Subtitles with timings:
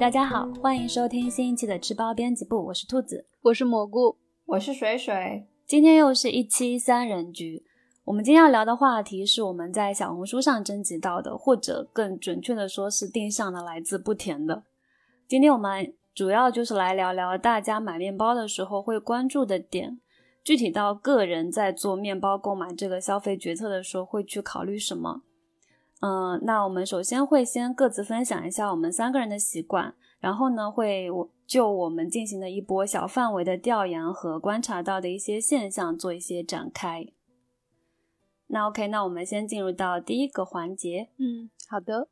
[0.00, 4.16] 大家好，欢迎收听新一期的吃包编辑部，我是兔子，我是蘑菇，
[4.46, 5.46] 我是水水。
[5.66, 7.62] 今天又是一期三人局。
[8.04, 14.62] 我们今天要聊的话题是我们在小红书上征集到的，或者更准确的说是定向的，来自不甜的。
[15.28, 20.00] 今天我们主要就是来聊聊大家买面包的时候会关注的点，
[20.42, 25.20] 具体到个人在做面包购买这个消费决策的时候会去考虑什么。
[26.00, 37.06] 嗯，那我们首先会先各自分享一下我们三个人的习惯，然后呢会我就我们进行的一波小范围的调研和观察到的一些现象做一些展开。
[38.46, 41.10] 那 OK，那我们先进入到第一个环节。
[41.18, 42.08] 嗯，好的。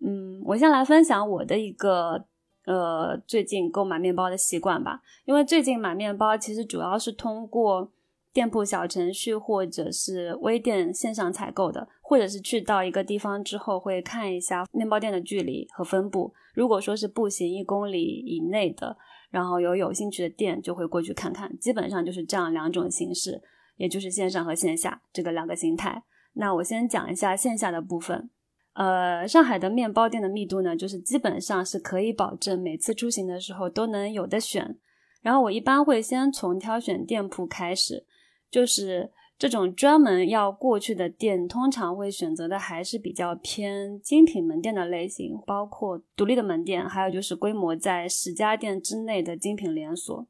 [0.00, 2.24] 嗯，我先来分享我的一个
[2.66, 5.02] 呃最近购买面包的习惯吧。
[5.24, 7.90] 因为最近买面包其实主要是通过
[8.32, 16.32] 店铺小程序或者是微店线上采购的，或者是去到一个地方之后会看一下面包店的距离和分布。
[16.54, 18.96] 如果说是步行一公里以内的，
[19.30, 21.58] 然后有有兴趣的店就会过去看看。
[21.58, 23.42] 基本上就是这样两种形式。
[23.76, 26.04] 也就是线上和线下这个两个形态。
[26.34, 28.30] 那我先讲一下线下的部分。
[28.74, 34.78] 呃，上海的面包店的密度呢，就是基本上是可以保证每次出行的时候都能有的选。
[35.22, 38.06] 然后我一般会先从挑选店铺开始，
[38.48, 50.26] 就是这种专门要过去的店，通常会选择的还是比较偏精品门店的类型，包括独立的门店，还有就是规模在十家店之内的精品连锁。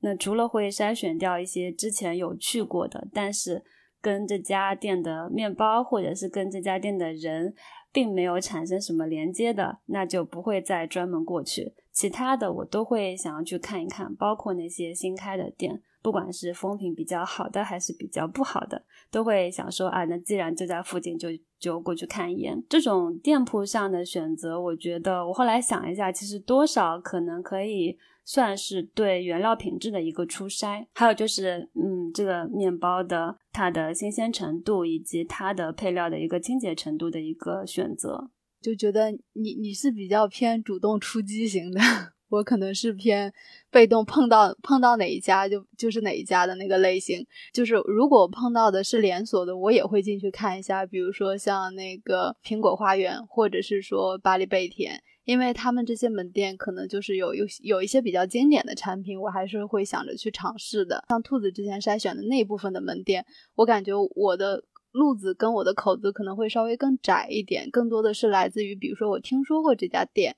[0.00, 3.64] 那除了会筛选掉一些之前有去过的，但是
[4.00, 7.54] 跟这家店的面包或者是跟这家店的人
[7.92, 11.74] 并没有产生什么连接的，那就不会再专门过去。
[11.92, 22.62] 其他的我都会想要去看一看，包括那些新开的店，不管是风评比较好的还是比较不好的，都会想说啊，那既然就在附近，就就过去看一眼。
[22.68, 27.98] 这种店铺上的选择，我觉得我后来想一下，其实多少可能可以。
[28.28, 38.28] 算是对原料品质的一个初筛，还有就是，嗯，这个面包的它的新鲜程度以及它的配料的一个清洁程度的一个选择，
[38.60, 41.80] 就觉得你你是比较偏主动出击型的，
[42.28, 43.32] 我可能是偏
[43.70, 55.02] 被动，碰到碰到哪一家就就是哪一家的那个类型，就是如果碰到的是连锁的，我也会进去看一下，比如说像那个苹果花园，或者是说巴黎贝甜。
[55.24, 61.04] 因为他们这些门店可能就是有有有一些比较经典的产品，我还是会想着去尝试的。
[61.08, 63.26] 像兔子之前筛选的那部分的门店，
[63.56, 70.36] 我感觉我的路子跟我的口子可能会稍微更窄一点，更多的是来自于，比如说我听说过这家店，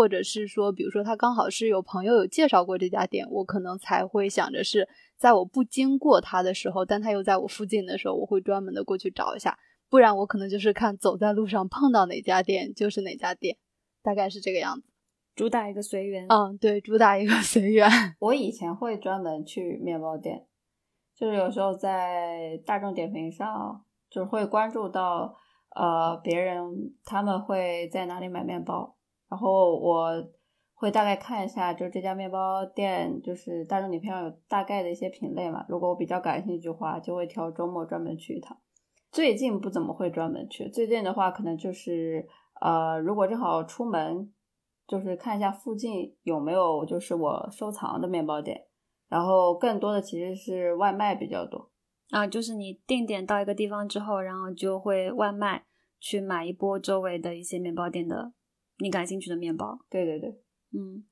[0.00, 4.88] 或者是说，比如说他刚好是有朋友有介绍过这家店，我可能才会想着是
[5.18, 9.58] 在我不经过他的时候，但他又在我附近的时候，我会专门的过去找一下，
[9.90, 13.58] 不然我可能就是看走在路上碰到哪家店就是哪家店。
[14.02, 14.88] 大概是这个样子，
[15.36, 16.26] 主打一个随缘。
[16.30, 17.86] 嗯，对，主打一个 随缘。
[18.20, 20.46] 我以前会专门去面包店，
[21.14, 25.36] 就是有时候在大众点评上，就是会关注到
[25.76, 28.96] 呃别人他们会在哪里买面包，
[29.30, 30.12] 然后我
[30.74, 35.64] 会大概看一下，就这家面包店，就是大众点评上有大概的一些品类嘛。
[35.68, 38.58] 如果我比较感兴趣的话，就会挑周末专门去一趟。
[39.10, 42.28] 最近不怎么会专门去，最近的话可能就是。
[42.60, 44.30] 呃，如果正好出门，
[44.86, 48.66] 就是看一下附近有没有就是我收藏的面包店，
[49.08, 51.70] 然后更多的其实是外卖比较多
[52.10, 55.64] 啊，就是你定点到一个地方之后，然后就会外卖
[55.98, 58.34] 去买一波周围的一些面包店的
[58.80, 59.78] 你感兴趣的面包。
[59.88, 60.28] 对对对，
[60.72, 61.04] 嗯，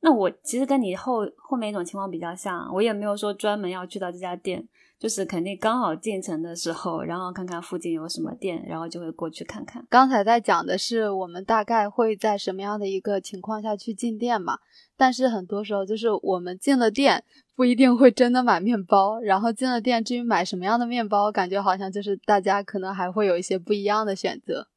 [0.00, 4.68] 那我其实跟你后后面一种情况比较像，我也没有说专门要去到这家店。
[4.98, 9.86] 就是肯定刚好进城的时候，然后看看附近有什么店，然后就会过去看看。
[9.90, 14.58] 刚才在讲的是我们大概会在什么样的一个情况下去进店嘛？
[14.96, 17.22] 但是很多时候就是我们进了店
[17.54, 24.68] 不一定会真的买面包，然后进了店至于买什么样的面包，感觉好像就是大家可能还会有一些不一样的选择。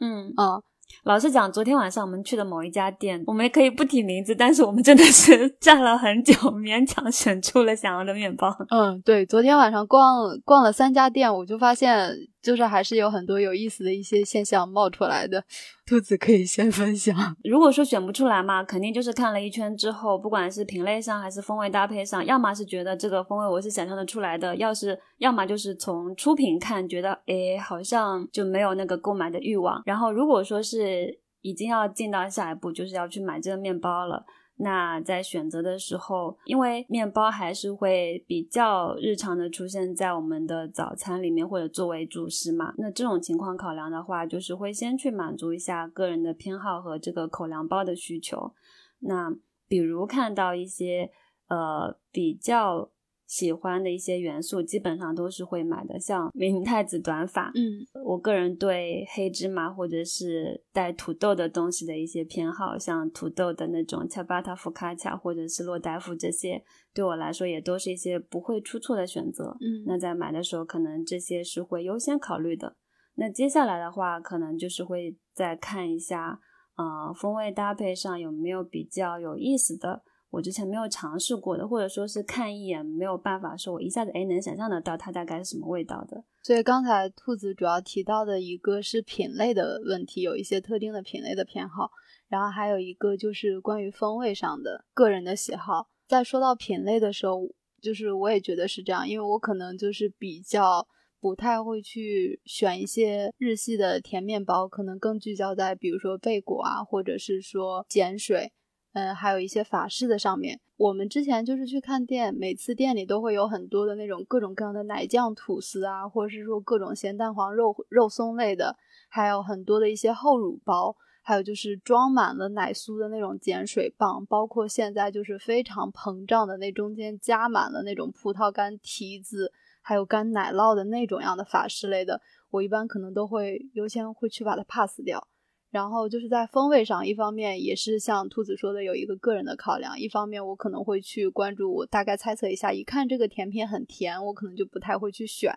[0.00, 0.62] 嗯嗯。
[1.04, 8.54] 老实讲，昨天晚上我们去的某一家店，我们可以不提名字，但是我们真的是 站了很久，勉强选出了想要的面包。
[8.70, 12.10] 嗯，对，昨天晚上逛逛了三家店，我就发现，
[12.46, 15.42] 就是还是有很多有意思的一些现象冒出来的。
[15.84, 17.16] 兔子可以先分享。
[17.42, 29.82] 如果说选不出来嘛，肯定就是看了一圈之后，不管是品类上还是风味搭配上，要么是觉得这个风味我是想象的出来的，要是要么就是从出品看，觉得诶好像就没有那个购买的欲望。
[29.84, 34.24] 然后如果说是已经要进到下一步，就是要去买这个面包了，
[34.56, 42.74] 那在选择的时候，因为面包还是会比较日常的出现在我们的早餐里面，或者作为主食嘛。
[42.78, 48.52] 那这种情况考量的话，就是会先去满足一下个人的偏好和这个口粮包的需求。
[49.00, 49.34] 那
[49.68, 51.10] 比如看到一些
[51.48, 52.90] 呃比较。
[53.26, 66.62] 喜欢的一些元素基本上都是会买的，像明太子短发，嗯，我个人对黑芝麻或者是带土豆的东西的一些偏好，像土豆的那种恰巴塔福卡恰或者是洛代夫这些，
[66.94, 69.56] 对我来说也都是一些不会出错的选择。
[69.60, 72.76] 嗯，那在买的时候，可能这些是会优先考虑的。
[73.16, 76.38] 那接下来的话，可能就是会再看一下，
[76.76, 80.02] 呃，风味搭配上有没有比较有意思的。
[80.30, 86.22] 我之前没有尝试过的，或者说是看一眼没有办法说，我一下子哎能想象得到它大概是什么味道的。
[86.42, 91.90] 所以刚才兔子主要提到的一个是品类的问题，有一些特定的品类的偏好，
[92.28, 95.88] 然后还有一个就是关于风味上的个人的喜好。
[96.06, 97.48] 在说到品类的时候，
[97.80, 100.86] 就是我也觉得是这样，因为我可能就是比较
[101.20, 108.52] 不太会去选一些日系的甜面包，可能更聚焦在比如说贝果啊，或者是说碱水。
[108.96, 118.74] 嗯，还有一些法式的上面，我们之前就是去看店，每次店里都会有很多的那种各种各样的奶酱吐司啊，或者是说各种咸蛋黄肉肉松类的，
[119.10, 129.52] 还有很多的一些厚乳包，还有就是装满了奶酥的那种碱水棒，包括现在就是非常膨胀的那中间加满了那种葡萄干、提子，
[129.82, 135.28] 还有干奶酪的那种样的法式类的，我一般可能都会优先会去把它 pass 掉。
[135.76, 145.52] 然后就是在风味上，一方面也是像兔子说的有一个个人的考量，一方面我可能会去关注，我大概猜测一下，一看这个甜品很甜，我可能就不太会去选，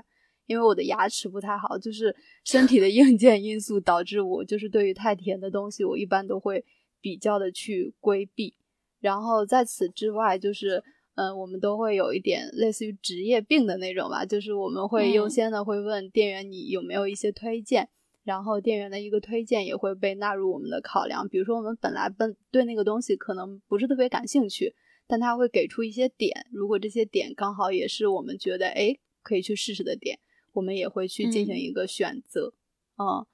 [0.46, 2.14] 因为我的牙齿不太好，就是
[2.44, 6.66] 身体的硬件因素导致我就是对于太甜的东西，我一般都会
[7.00, 8.56] 比较的去规避。
[9.00, 10.84] 然后在此之外，就是
[11.16, 17.88] 嗯，我们都会有一点类似于职业病的那种吧，就是我们会优先的会问店员你有没有一些推荐。
[18.30, 24.76] 然后店员的一个推荐也会被纳入我们的考量，比如说我们本来本对那个东西可能不是特别感兴趣，
[25.08, 30.20] 但他会给出一些点，如果这些点刚好也是我们觉得哎可以去试试的点，
[30.54, 32.54] 我们也会去进行一个选择。
[33.00, 33.26] 嗯，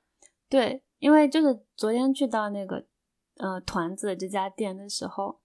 [0.48, 2.86] 对，因为就是昨天去到那个
[3.36, 5.42] 呃团子这家店的时候。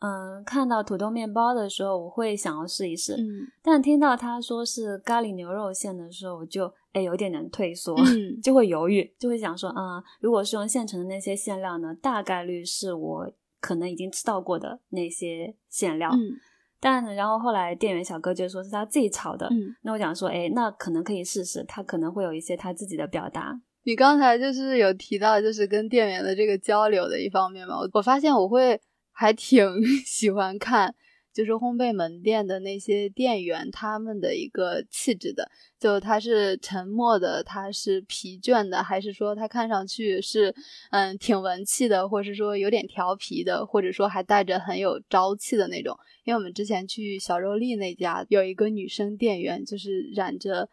[0.00, 3.14] 嗯，看到土豆面包的时候，我会想要试一试。
[3.14, 16.10] 嗯，但听到他说是咖喱牛肉馅的时候，我就哎有点点退缩，嗯， 就会犹豫，就会想说啊，如果是用现成的那些馅料呢，大概率是我可能已经吃到过的那些馅料。
[16.12, 16.36] 嗯，
[16.78, 19.46] 但然后后来店员小哥就说是他自己炒的。
[19.46, 23.58] 嗯，那我想说，哎，那可能可以试试，他可能会有一些他自己的表达。
[23.84, 28.78] 你刚才就是有提到，就是跟店员的这个交流的一方面嘛，我我发现我会。
[29.18, 29.66] 还挺
[30.04, 30.94] 喜欢看，
[31.32, 40.54] 就是烘焙门店的那些店员他们的一个气质的，就他是沉默的，他是疲倦的，还是说他看上去是
[40.90, 45.96] 嗯挺文气的，或是说有点调皮的，或者说还带着很有朝气的那种？
[46.24, 50.68] 因为我们之前去小肉粒那家有一个女生店员，就是染着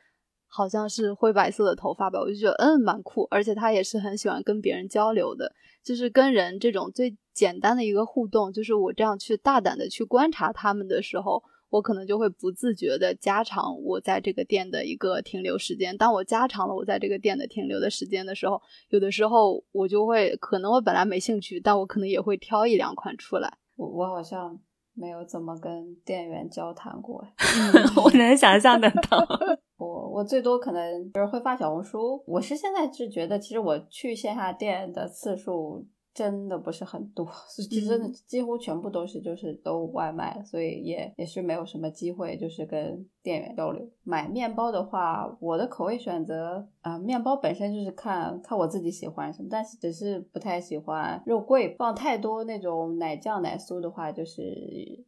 [0.47, 5.53] 好像是灰白色的头发吧，我就觉得嗯蛮酷，而且她也是很喜欢跟别人交流的。
[5.83, 15.97] 就是跟人这种最简单的一个互动，就是我这样去大胆的去观察他们的时候，我可能就会不自觉的加长我在这个店的一个停留时间。
[15.97, 23.57] 当我加长了我在这个店的停留的时间的时候，有的时候我就会，可能我本来没兴趣，但我可能也会挑一两款出来。
[23.75, 24.59] 我我好像
[24.93, 27.25] 没有怎么跟店员交谈过，
[28.05, 29.27] 我能想象得到。
[29.77, 32.23] 我我最多可能就是会发小红书。
[32.27, 35.87] 我是现在是觉得，其实我去线下店的次数。
[36.13, 43.83] 真的不是很多，其实真的几乎全部都是就是都外卖，所以也也是没有什么机会就是跟店员交流。
[44.03, 54.43] 买面包的话，我的口味选择啊，面包本身就是看看我自己喜欢什么，但是只是不太喜欢肉桂放太多那种奶酱奶酥的话，就是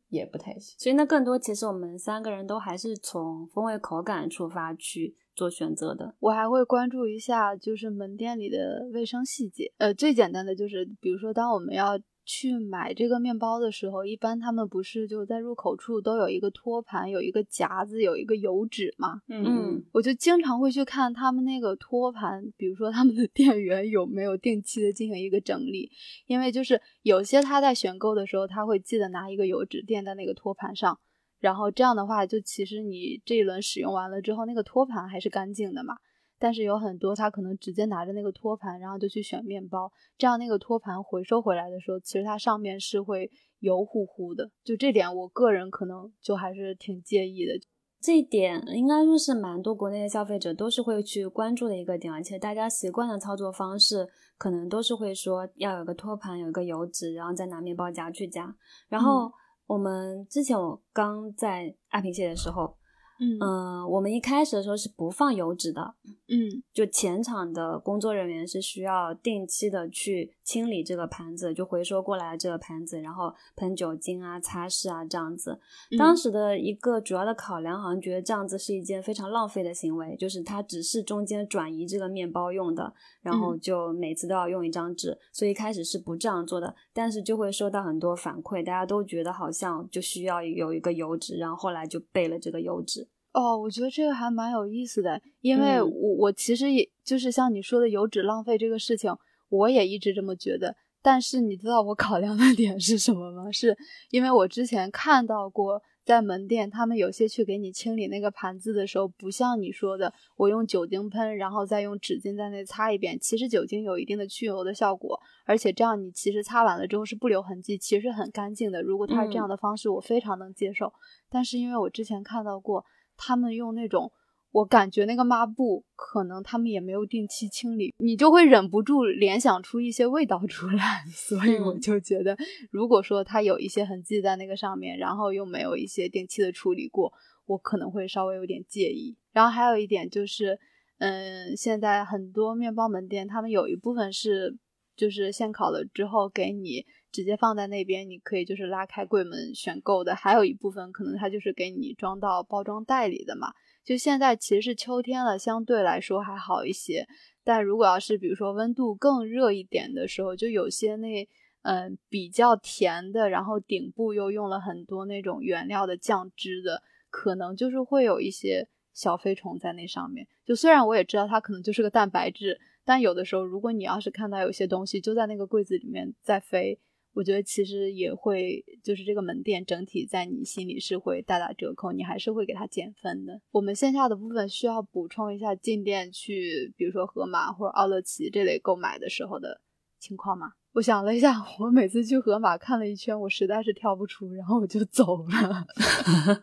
[0.10, 0.76] 也不太行。
[0.80, 5.16] 所以那更多其实我们三个人都还是从风味口感出发去。
[5.36, 9.72] 做选择的，我还会关注一下，就是门店里的卫生细节。
[9.77, 19.22] 呃，最简单的就是，比如说，当我们要去买这个面包的时候，一般他们不是就在入口处都有一个托盘，有一个夹子，有一个油纸嘛？
[19.27, 25.92] 嗯，我就经常会去看他们那个托盘，比如说他们的店员有没有定期的进行一个整理，
[26.25, 30.98] 因为就是有些他在选购的时候，他会记得拿一个油纸垫在那个托盘上。
[31.46, 35.94] 然后这样的话，就其实你这一轮使用完了之后，那个托盘还是干净的嘛。
[36.40, 44.50] 但是有很多他可能直接拿着那个托盘，然后就去选面包，这样那个托盘回收回来的时候，其实它上面是会油乎乎的。
[44.64, 47.54] 就这点，我个人可能就还是挺介意的。
[48.02, 54.08] 这一点应该说是蛮多国内的消费者都是会去关注的一个点，而且大家习惯的操作方式
[54.40, 58.54] 可能都是会说要有个托盘，有一个油纸，然后再拿面包夹去夹。
[58.90, 59.32] 然后
[59.68, 62.78] 我们之前我刚在爱平县的时候。
[63.20, 65.94] 嗯，我们一开始的时候是不放油脂的，
[66.28, 75.58] 嗯，就前场的工作人员是需要定期的去清理这个盘子，就回收过来这个盘子，然后喷酒精啊、擦拭啊这样子。
[75.98, 86.76] 当时的一个主要的考量，好像觉得这样子是一件非常浪费的行为，就是它只是中间转移这个面包用的，然后就每次都要用一张纸，所以一开始是不这样做的。
[86.92, 93.05] 但是就会收到很多反馈，大家都觉得好像就需要有一个油脂，然后后来就备了这个油脂。
[93.36, 99.12] 哦，我觉得这个还蛮有意思的，因为我我其实也就是像你说的油脂浪费这个事情，
[99.50, 100.74] 我也一直这么觉得。
[101.01, 103.51] 但是你知道我考量的 点是什么吗？
[103.51, 103.77] 是
[104.10, 113.20] 因为我之前看到过，在门店他们有些去给你清理那个盘子的时候，不像你说的，我用酒精喷，然后再用纸巾在那擦一遍。
[113.20, 118.82] 其实酒精有一定的去油的效果，而且这样你其实擦完了之后是不留痕迹，其实很干净的。
[118.82, 120.94] 如果他是这样的方式，我非常能接受。
[121.30, 122.86] 但是因为我之前看到过。
[123.18, 124.12] 他们用那种，
[124.52, 132.38] 我感觉那个抹布可能他们也没有定期清理，你就会忍不住联想出一些味道出来， 所以我就觉得，
[132.72, 137.12] 如果说它有一些痕迹在那个上面，然后又没有一些定期的处理过，
[137.46, 139.16] 我可能会稍微有点介意。
[139.34, 140.58] 然后还有一点就是，
[141.00, 144.58] 嗯，现在很多面包门店，他们有一部分是
[144.96, 146.86] 就是现烤了之后给你。
[147.16, 150.14] 直接放在那边，你可以就是拉开柜门选购的。
[150.14, 153.54] 还有一部分可能它就是给你装到包装袋里的嘛。
[153.86, 157.08] 就现在其实是秋天了，相对来说还好一些。
[157.46, 161.26] 但如果要是比如说温度更热一点的时候，就有些那
[161.62, 170.28] 嗯比较甜的，然后顶部又用了很多那种原料的酱汁的，可能就是会有一些小飞虫在那上面。
[170.46, 176.78] 就虽然我也知道它可能就是个蛋白质，但有的时候如果你要是看到有些东西就在那个柜子里面在飞。
[177.16, 183.40] 我觉得其实也会，就是这个门店整体在你心里是会大打折扣，你还是会给它减分的。
[183.52, 189.62] 我们线下的部分需要补充一下进店去，比如说盒马或者奥乐奇这类购买的时候的
[189.98, 190.52] 情况吗？
[190.74, 195.66] 我想了一下，我每次去盒马看了一圈，我实在是挑不出，然后我就走了。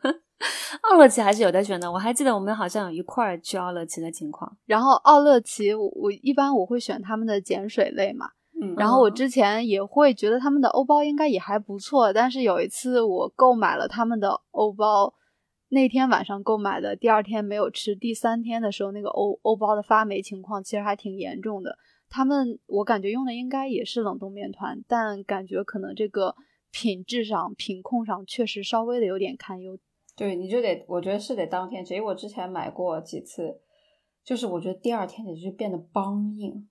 [0.88, 4.56] 奥乐奇还是有的选的，我还记得我们好像有一块去奥乐奇的情况。
[4.64, 8.30] 然后奥乐奇，我我一般我会选他们的碱水类嘛。
[8.76, 15.14] 然后我之前也会觉得他们的欧包应该也还不错，但是有一次我购买了他们的欧包，
[15.68, 21.76] 那天晚上购买的，第二天没有吃，第三天的时候那个欧欧包的发霉情况其实还挺严重的。
[22.08, 26.34] 他们我感觉用的应该也是冷冻面团，但感觉可能这个
[26.70, 29.78] 品质上、品控上确实稍微的有点堪忧。
[30.14, 33.60] 对，你就得，我觉得是得当天吃，因为我之前买过几次，
[34.22, 36.68] 就是我觉得第二天就变得梆硬。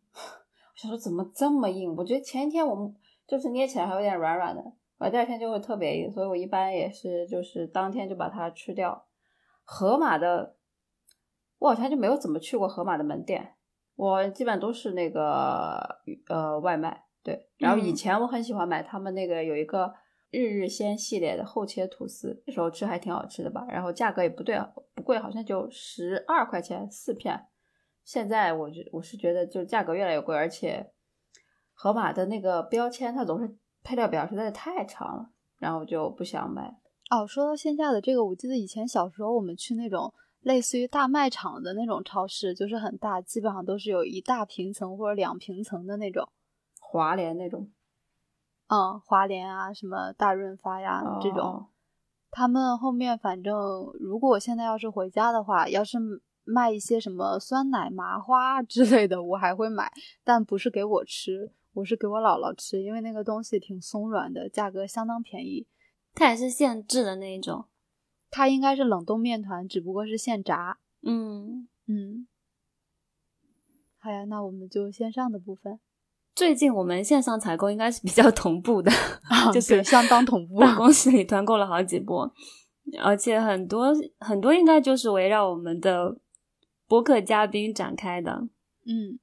[0.82, 1.96] 想说怎么这么硬？
[1.96, 2.92] 我觉得前一天我们
[3.28, 4.64] 就是捏起来还有点软软的，
[4.98, 9.06] 完第二天就会特别硬，所以我一般也是就是当天就把它吃掉。
[9.64, 10.56] 盒马的，
[11.60, 13.54] 我好像就没有怎么去过盒马的门店，
[13.96, 17.06] 我基本都是那个呃外卖。
[17.22, 19.94] 对，然后以前我很喜欢买他们那个有一个
[20.32, 24.60] 日日鲜系列的厚切吐司，那时候吃还挺好吃的吧，然后价格也不对
[24.96, 27.46] 不贵，好像就十二块钱四片。
[28.04, 30.92] 现在我觉我是觉得就是价格越来越贵，而且
[31.74, 35.30] 盒马的那个标签它总是配料表实在是太长了，
[35.60, 36.80] 然后就不想买。
[37.10, 46.28] 哦，说到线下的这个，我记得以前小时候我们去那种类似于大卖场的那种超市，就是很大，基本上都是有一大平层或者两平层的那种，
[46.80, 47.72] 华联那种。
[48.68, 51.68] 嗯，华联啊，什么大润发呀这种，
[52.32, 53.54] 他们后面反正
[54.00, 55.98] 如果我现在要是回家的话，要是。
[56.44, 59.92] 卖一些什么酸奶麻花之类的，我还会买，
[60.24, 65.68] 但不是给我吃，我是给我姥姥吃，因为那个东西挺松软的，价格相当便宜。
[66.14, 67.66] 它也是现制的那一种，
[68.30, 70.80] 它应该是冷冻面团，只不过是现炸。
[71.04, 72.28] 嗯嗯。
[74.00, 75.80] 好呀，那我们就线上的部分。
[76.34, 78.92] 最近我们线上采购应该是比较同步的，
[79.54, 82.34] 就是相当同步，办公室里团购了好几波，
[83.04, 86.18] 而且很多很多应该就是围绕我们的。
[86.92, 88.50] 博客嘉宾展开的，
[88.86, 89.18] 嗯，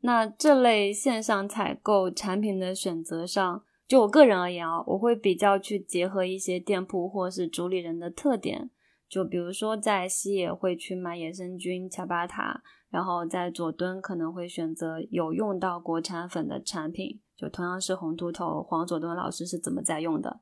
[0.00, 8.70] 那这类线上采购产品的选择上，就我个人而言啊，我会比较去结合一些店铺或是主理人的特点，
[9.08, 20.40] 就比如说在西野会去买野生菌、恰巴塔，然后在佐敦可能会选择有用到国产粉的产品，就同样是红秃头，黄佐敦老师是怎么在用的，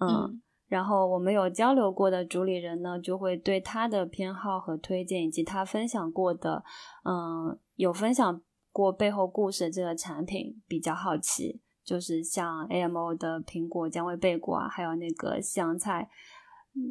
[0.00, 0.42] 嗯。
[0.72, 6.64] 然后我们有交流过的主理人呢，就会对他的偏好和推荐，以及他分享过的，
[7.04, 8.40] 嗯，有分享
[8.72, 11.60] 过背后故事这个产品比较好奇。
[11.84, 16.08] 就是像 AMO 的苹果姜味贝果啊，还有那个香菜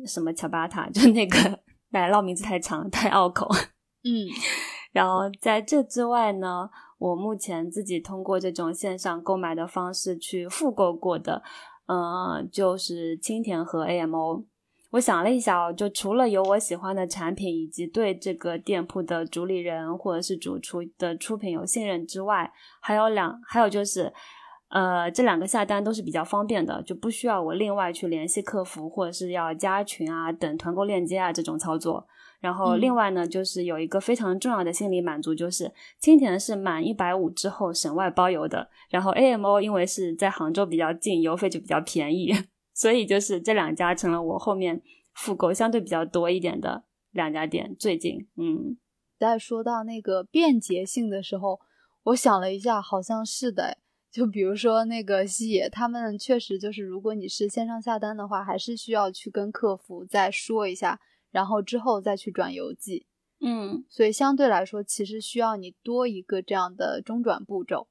[0.06, 1.60] 什么乔巴塔， 就那个
[1.90, 3.48] 奶酪名字太长太拗口。
[4.04, 4.30] 嗯，
[4.94, 6.70] 然后在这之外呢，
[7.00, 11.42] 我目前自己通过这种线上购买的方式去复购过的。
[11.92, 14.46] 嗯，就是青田和 AMO。
[14.92, 22.50] 我想了一下哦，就除了有我喜欢的产品，以及对这个店铺的主理人或者是主厨的出品有信任之外，
[22.82, 24.14] 还有两，还有就是，
[24.70, 32.08] 呃，这两个下单都是比较方便的，就不需要我另外去联系客服，或者是要加群啊、等团购链接啊这种操作。
[32.42, 38.68] 然后另外呢，就是有一个非常重要的心理满足，就是青田是满一百五之后省外包邮的。
[38.90, 42.34] 然后 AMO 因为是在杭州比较近，邮费就比较便宜，
[42.74, 44.82] 所以就是这两家成了我后面
[45.14, 47.76] 复购相对比较多一点的两家店。
[47.80, 48.76] 最近，嗯，
[49.20, 51.60] 在说到那个便捷性的时候，
[52.06, 53.78] 我想了一下，好像是的。
[54.12, 61.00] 就比如说那个西野，他们确实就是，如果你是线上下单的话，还是需要去跟客服再说一下。
[61.32, 63.08] 然后之后再去转邮寄，
[63.40, 67.88] 嗯，所以相对来说，其实需要你多一个这样的中转步骤，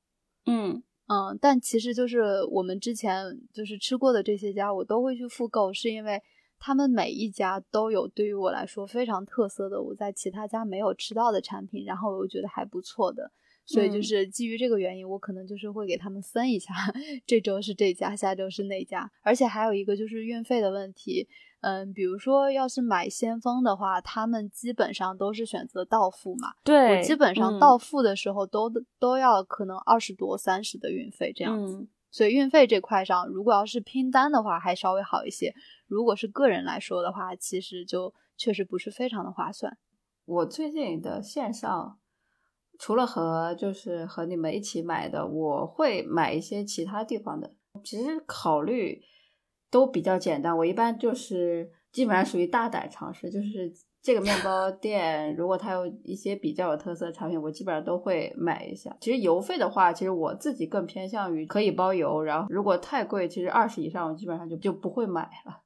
[0.46, 0.82] 嗯。
[1.12, 6.22] 嗯，但其实就是我们之前就是吃过的这些家，我都会去复购，是因为
[6.56, 13.32] 他们每一家都有对于我来说非常特色的，我在其他家没有吃到的产品，然后我觉得还不错的，
[13.66, 16.72] 所以就是基于这个原因，我可能就是会给他们分一下，
[17.26, 21.26] 这周是这家，下周是那家，而且还有一个就是运费的问题。
[21.62, 26.54] 嗯，比如说，要是买先锋的话，他们基本上都是选择到付嘛。
[26.64, 31.86] 对，我基本上到付的时候都都要可能二十多、三十的运费这样子。
[32.10, 35.52] 所以运费这块上，如果要是拼单的话，还稍微好一些；
[35.86, 39.76] 如果是个人来说的话，其实就确实不是非常的划算。
[40.24, 41.98] 我最近的线上，
[42.78, 47.52] 除了和就是和你们一起买的，我会买一些其他地方的。
[47.84, 49.02] 其实考虑。
[49.70, 58.96] 都比较简单，我一般就是基本上属于大胆尝试，就是这个面包 店如果它有一些比较有特色的产品，我基本上都会买一下。
[59.00, 65.62] 其实邮费的话，其实我自己更偏向于可以包邮，然后如果太贵，其实二十以上我基本上就就不会买了。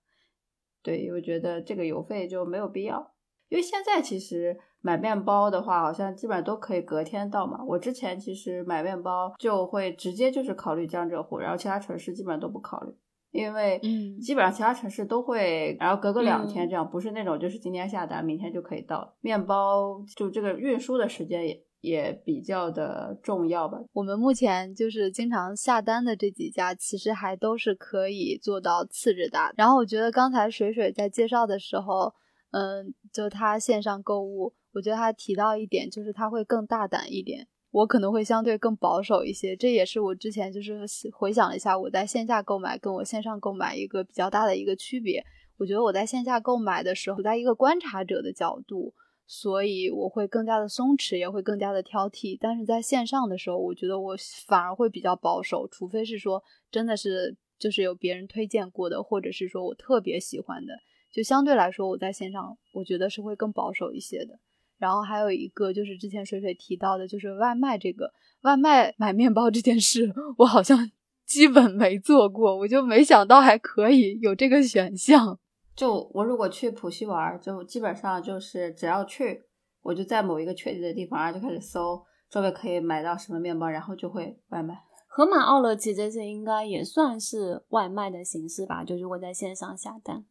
[0.82, 3.14] 对，我觉得这个邮费就没有必要，
[3.48, 7.64] 因为现在其实买面包的话，好像基本上都可以隔天到嘛。
[7.64, 12.94] 我之前其实买面包就会直接就是考虑江浙沪，然后其他城市基本上都不考虑。
[13.34, 13.80] 因为
[14.22, 19.12] 基本上其他城市都会，然后隔个两天这样，不是那种就是今天下单，明天就可以到。
[19.20, 23.76] 面包就这个运输的时间也也比较的重要吧。
[23.92, 29.52] 我们目前就是经常下单的这几家，其实还都是可以做到次日达。
[29.56, 32.14] 然后我觉得刚才水水在介绍的时候，
[32.52, 37.48] 嗯，就他线上购物，我觉得他提到一点，就是他会更大胆一点。
[37.74, 45.20] 我可能会相对更保守一些，这也是我之前就是回想了一下我在线下购买跟我线上购买一个比较大的一个区别。
[45.56, 48.94] 我觉得我在线下购买的时候，在一个观察者的角度，
[49.26, 52.38] 所以我会更加的松弛，也会更加的挑剔。
[52.40, 60.74] 但是在线上的时候，我觉得我反而会比较保守，除非是说真的是就是有别人推荐过的，或者是说我特别喜欢的，
[61.12, 64.38] 就相对来说我在线上我觉得是会更保守一些的。
[64.84, 70.90] 然后还有一个就是之前水水提到的，就是外卖这个外卖买面包这件事，我好像
[71.24, 75.38] 基本没做过，我就没想到还可以有这个选项。
[75.74, 79.42] 就我如果去浦西玩，就基本上就是只要去，
[79.80, 84.76] 我就在某一个确定的地方，然后就开始搜周围可以买到什么面包，然后就会外卖。
[85.08, 88.84] 盒马、奥乐奇这些应该也算是外卖的形式吧？
[88.84, 90.26] 就如果在线上下单，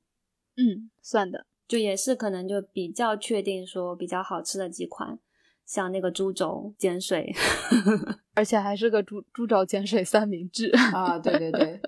[0.55, 1.47] 嗯，算的。
[1.67, 5.17] 就也是可能就比较确定说比较好吃的几款，
[5.65, 7.33] 像那个猪肘碱水，
[8.35, 11.79] 而且还是个猪猪肘碱水三明治啊，对对对，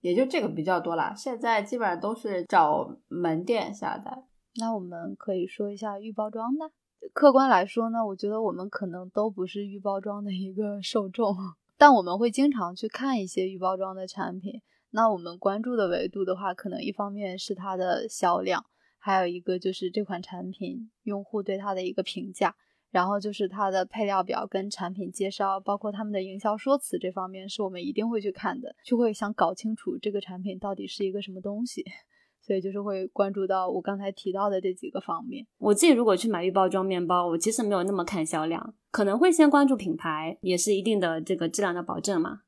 [0.00, 1.14] 也就这个比较多啦。
[1.14, 4.24] 现在基本上都是找门店下单。
[4.56, 6.70] 那我们可以说一下预包装的。
[7.14, 11.34] 客观来说呢，我觉得我们可能都不是预包装的一个受众，
[11.78, 14.60] 但我们会经常去看一些预包装的产品。
[14.92, 18.64] 那我们关注的维度的话，可能一方面是它的销量，
[18.98, 22.54] 还有一个就是这款产品用户对它的一个评价，
[22.90, 31.84] 然后就是它的配料表跟产品介绍，包括他们的营销说辞这方面是我们一定会去看的，就会想搞清楚这个产品到底是一个什么东西。
[32.44, 35.46] 所以就是会关注到我刚才提到的这几个方面。
[35.58, 42.40] 我自己如果去买预包装面包，我其实没有那么看销量，可能会先关注品牌，也是一定的这个质量的保证嘛。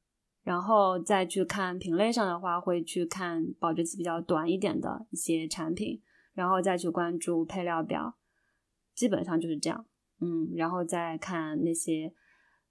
[0.45, 6.01] 然后再去看品类上的话，会去看保质期比较短一点的一些产品，
[6.35, 8.15] 然后再去关注配料表，
[8.95, 9.87] 基本上就是这样。
[10.21, 12.15] 嗯，然后再看那些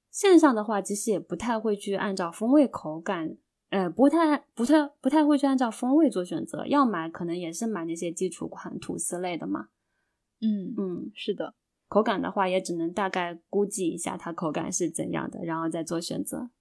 [0.10, 3.36] 线上的话，其实也不太会去按照风味口感。
[3.70, 9.70] 呃，不太、不太、不太会去按照风味做选择，要买可能也是买那些基础款吐司类的嘛。
[10.42, 11.56] 嗯嗯，是的。
[11.88, 16.52] 口感的话，也只能大概估计一下它口感是怎样的，然后再做选择。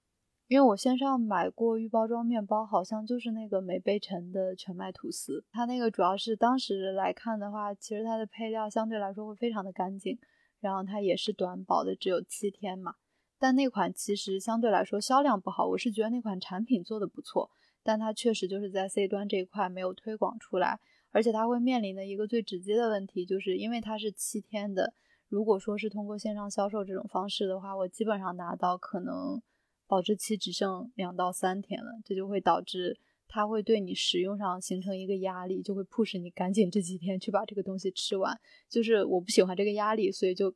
[0.53, 10.15] 因为我线上买过预包装面包，好像就是那个美贝城的全麦吐司，它那个主要是当时来看的话，其实它的配料相对来说会非常的干净，
[10.59, 12.93] 然后它也是短保的，只有七天嘛。
[13.39, 17.49] 但那款其实相对来说销量不好，我是觉得那款产品做的不错，
[17.81, 24.93] 但它确实就是在 C 端这一块没有推广出来，而且它会面临的一个最直接的问题，就是因为它是七天的，
[25.27, 29.41] 如果说是通过线上销售这种方式的话，我基本上拿到可能
[29.87, 40.53] 保质期只剩两到三天了，这就会导致它会对你食用上形成一个压力，就会迫使你赶紧这几天去把这个东西吃完，就是我不喜欢这个压力，所以就。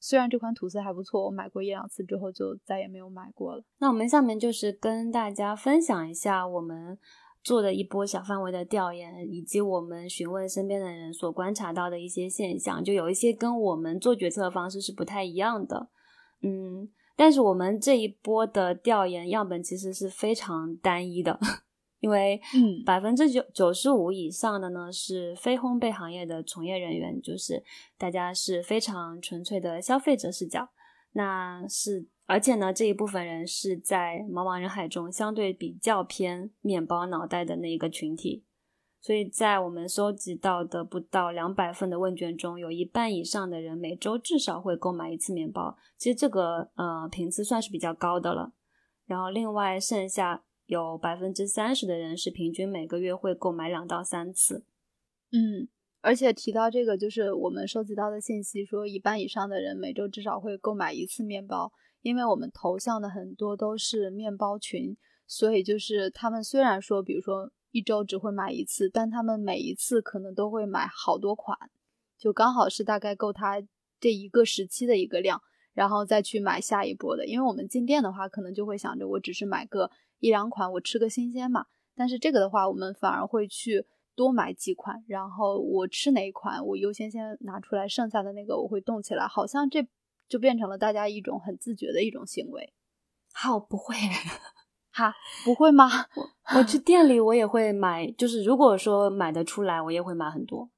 [0.00, 3.64] 虽然这款吐司还不错，我买过一两次之后就再也没有买过了。
[3.78, 6.98] 那我们下面就是跟大家分享一下我们
[7.42, 15.88] 做的一波小范围的调研，以及我们询问身边的人所观察到的一些现象，就有一些跟我们做决策的方式是不太一样的。
[16.42, 21.38] 嗯，但是我们这一波的调研样本其实是非常单一的。
[22.00, 27.64] 因为，嗯，百分之九九十五以上的呢是非烘焙行业的从业人员，就是
[27.96, 30.68] 大家是非常纯粹的消费者视角。
[31.12, 38.44] 那是，而且呢，这一部分人是在茫茫人海中相对比较偏面包脑袋的那一个群体。
[39.04, 45.76] 所以在我们收集到的不到两百份的问卷中，有一半以上的人每周至少会购买一次面包。
[45.98, 48.54] 其实这个呃频次算是比较高的了。
[49.04, 50.44] 然后另外剩下。
[50.66, 54.64] 有百分之三十的人是平均每个月会购买两到三次，
[55.30, 55.68] 嗯，
[56.00, 71.58] 而且提到这个，就是我们收集到的信息说，一半以上的人每周至少会购买一次面包，因为我们投向的很多都是面包群，所以就是他们虽然说，比如说一周只会买一次，但他们每一次可能都会买好多款，
[72.16, 73.60] 就刚好是大概够他
[73.98, 77.26] 这一个时期的一个量，然后再去买下一波的。
[77.26, 79.90] 因为我们进店的话，可能就会想着我只是买个。
[80.20, 83.84] 一两款我吃个新鲜嘛，但是这个的话，我们反而会去
[84.14, 89.86] 多买几款，然后我吃哪一款，我优先先拿出来，剩下的那个我会动起来，好像这
[90.26, 92.72] 就变成了大家一种很自觉的一种行为。
[93.34, 93.96] 好，不会，
[94.94, 95.12] 哈，
[95.44, 95.88] 不会吗？
[96.14, 96.28] 我
[96.60, 100.70] 我去店里我也会买，就是如果说买得出来，我也会买很多。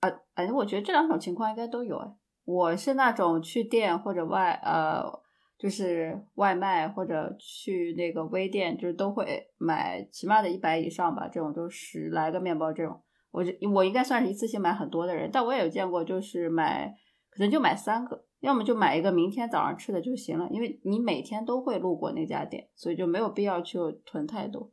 [0.00, 1.96] 啊，反正我觉得这两种情况应该都有。
[1.98, 2.06] 哎，
[2.44, 5.24] 我是那种去店或者外呃。
[5.58, 16.94] 就是外卖或者去那个微店，就是都会买起码的一百以上吧，这种都十来个面包这种，我我应该算是一次性买很多的人，但我也有见过，就是买
[17.30, 24.70] 可能就买三个，要么就买一个明天早上吃的就行了，因为你每天都会路过那家店，所以就没有必要去囤太多。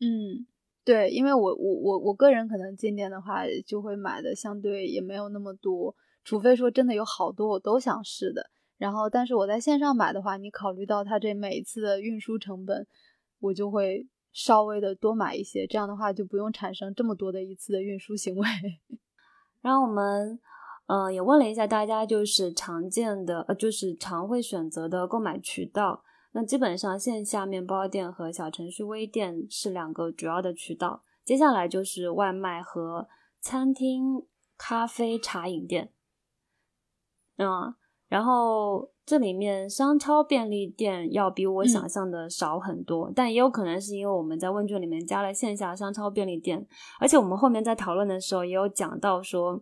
[0.00, 0.46] 嗯，
[0.84, 5.94] 对，因为我我我我个人可能进店的话，就会买的相对也没有那么多，
[6.24, 8.50] 除非说真的有好多我都想试的。
[8.78, 12.84] 然后，但是我在线上买的话，你考虑到它这每一次的运输成本，
[13.38, 18.48] 我就会稍微的多买一些，这样的话就不用产生这么多的一次的运输行为。
[19.62, 20.40] 然后我们，
[20.92, 26.02] 嗯，也问了一下大家，就是常见的，呃，就是常会选择的购买渠道。
[26.32, 33.08] 那基本上线下面包店和小程序微店是两个主要的渠道，接下来就是外卖和
[33.40, 34.26] 餐厅、
[34.58, 35.90] 咖啡、茶饮店。
[37.38, 37.74] 嗯。
[38.08, 46.66] 然后这里面商超便利店要比我想象的少很多，但也有可能是因为我们在问卷里面加了线下商超便利店，
[47.00, 49.58] 而且我们后面在讨论的时候也有讲到说，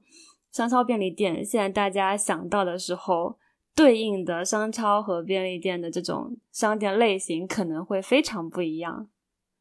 [0.53, 3.39] 商超便利店现在大家想到的时候，
[3.75, 9.09] 对应的商超和便利店的这种商店类型可能会非常不一样。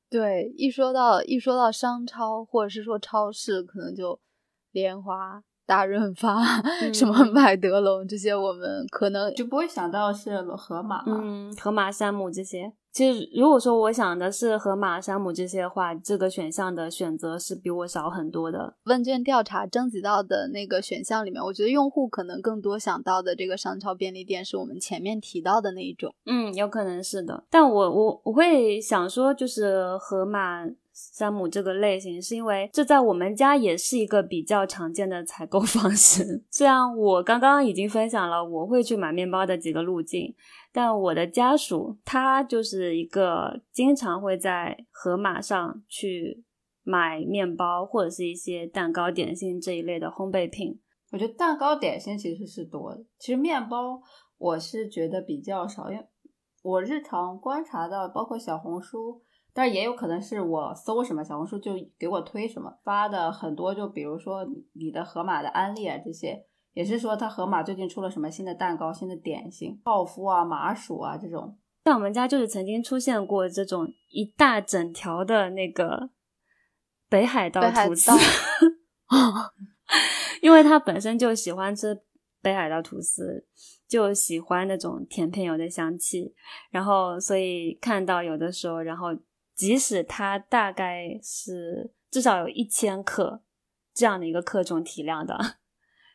[0.09, 4.19] 对，一说到一说到商超或者是说超市，可能就
[4.71, 5.43] 莲花。
[5.69, 6.41] 大润发、
[6.91, 12.73] 什么麦德龙这些，我们可能就不会想到是盒马嗯，盒马、山姆这些。
[12.99, 18.75] 其实，如果说我想的是河马、山姆这些话，这个选项的选择是比我少很多的。
[18.87, 26.13] 问卷调查征集到的那个选项里面，我觉得用户可能更多想到的这个商超便利店是我们前面提到的那一种。
[26.25, 27.45] 嗯，有可能是的。
[27.49, 30.65] 但我我我会想说，就是河马。
[31.15, 36.43] 山姆这个类型，是因为这在我们家也是一个比较常见的采购方式。
[36.51, 40.35] 虽然我刚刚已经分享了我会去买面包的几个路径，
[40.71, 46.43] 但我的家属他就是一个经常会在盒马上去
[46.83, 50.79] 买面包或者是一些蛋糕、点心这一类的烘焙品。
[51.11, 54.01] 我觉得蛋糕、点心其实是多的，其实面包
[54.37, 56.05] 我是觉得比较少，因为
[56.61, 59.23] 我日常观察到，包括小红书。
[59.51, 71.57] 但也有可能是我搜什么小红书就给我推什么发的很多，就比如说你的盒马的安利啊这些，也是说他盒马最近出了什么新的蛋糕、新的点心，泡芙啊、麻薯啊这种。
[71.83, 76.09] 在我们家就是曾经出现过这种一大整条的那个
[77.09, 78.11] 北海道吐司，
[80.41, 82.01] 因为他本身就喜欢吃
[82.41, 83.47] 北海道吐司，
[83.87, 86.33] 就喜欢那种甜片油的香气，
[86.69, 89.09] 然后所以看到有的时候，然后。
[89.55, 93.43] 即使它大概是至少有一千克
[93.93, 95.37] 这样的一个克重体量的，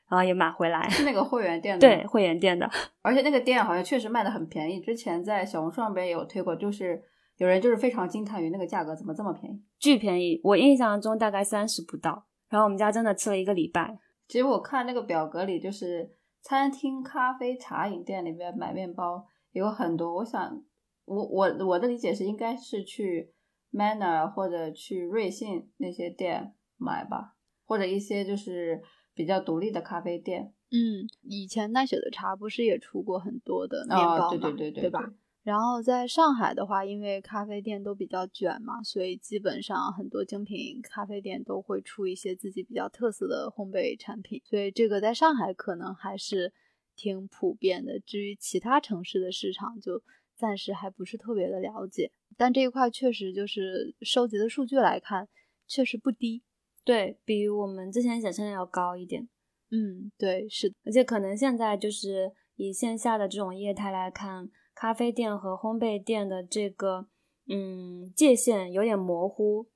[0.08, 0.88] 然后也买回来。
[0.88, 2.68] 是那个会员店 的，对，会员店的。
[3.02, 4.80] 而且那个店好像确实卖的很便宜。
[4.80, 7.02] 之前在小红书上边也有推过，就是
[7.36, 10.40] 有人就是非常惊叹于那个价格怎么这么便宜，巨便宜。
[10.44, 13.98] 我印象中大概三十不到，然后我们家真的吃了一个礼拜。
[14.28, 16.10] 其实我看那个表格里，就是
[16.42, 20.14] 餐厅、咖啡、茶饮店里面买面包有很多。
[20.16, 20.62] 我想，
[21.04, 23.32] 我我我的理解是应该是去。
[23.76, 27.34] Manner 或者去瑞幸那些店买吧，
[27.66, 28.80] 或者一些就是
[29.14, 30.52] 比较独立的咖啡店。
[30.70, 35.12] 嗯，以前奈雪的茶不是也出过很多的面包嘛，对对对对，对吧？
[35.44, 46.52] 然后在上海的话，因为咖啡店都比较卷嘛，所以基本上很多精品咖啡店都会出一些自己比较特色的烘焙产品，所以这个在上海可能还是
[46.96, 48.00] 挺普遍的。
[48.00, 50.02] 至于其他城市的市场，就
[50.34, 52.10] 暂时还不是特别的了解。
[52.38, 55.28] 但这一块确实就是收集的数据来看，
[55.68, 56.42] 确实不低，
[56.84, 59.28] 对比我们之前想象的要高一点。
[59.70, 67.08] 嗯，对，是的，而且可能现在就是以线下的这种业态来看，咖啡店和烘焙店的这个
[67.48, 69.66] 嗯界限有点模糊。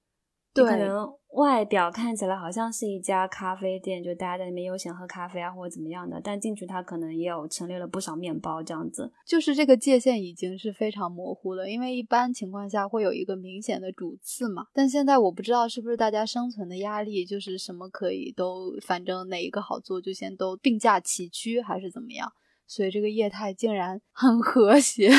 [0.65, 9.13] 可能外表看起来好像是一家咖啡店，就大家在里面悠闲喝咖啡啊，或者怎么样的，但进去它可能也有陈列了不少面包这样子。
[9.27, 14.67] 就是这个界限已经是非常模糊了，因为一般情况下会有一个明显的主次嘛。
[14.73, 22.33] 但现在我不知道是不是大家生存的压力，就是什么可以都，反正哪一个好做就先都并驾齐驱，还是怎么样？
[22.67, 25.11] 所以这个业态竟然很和谐。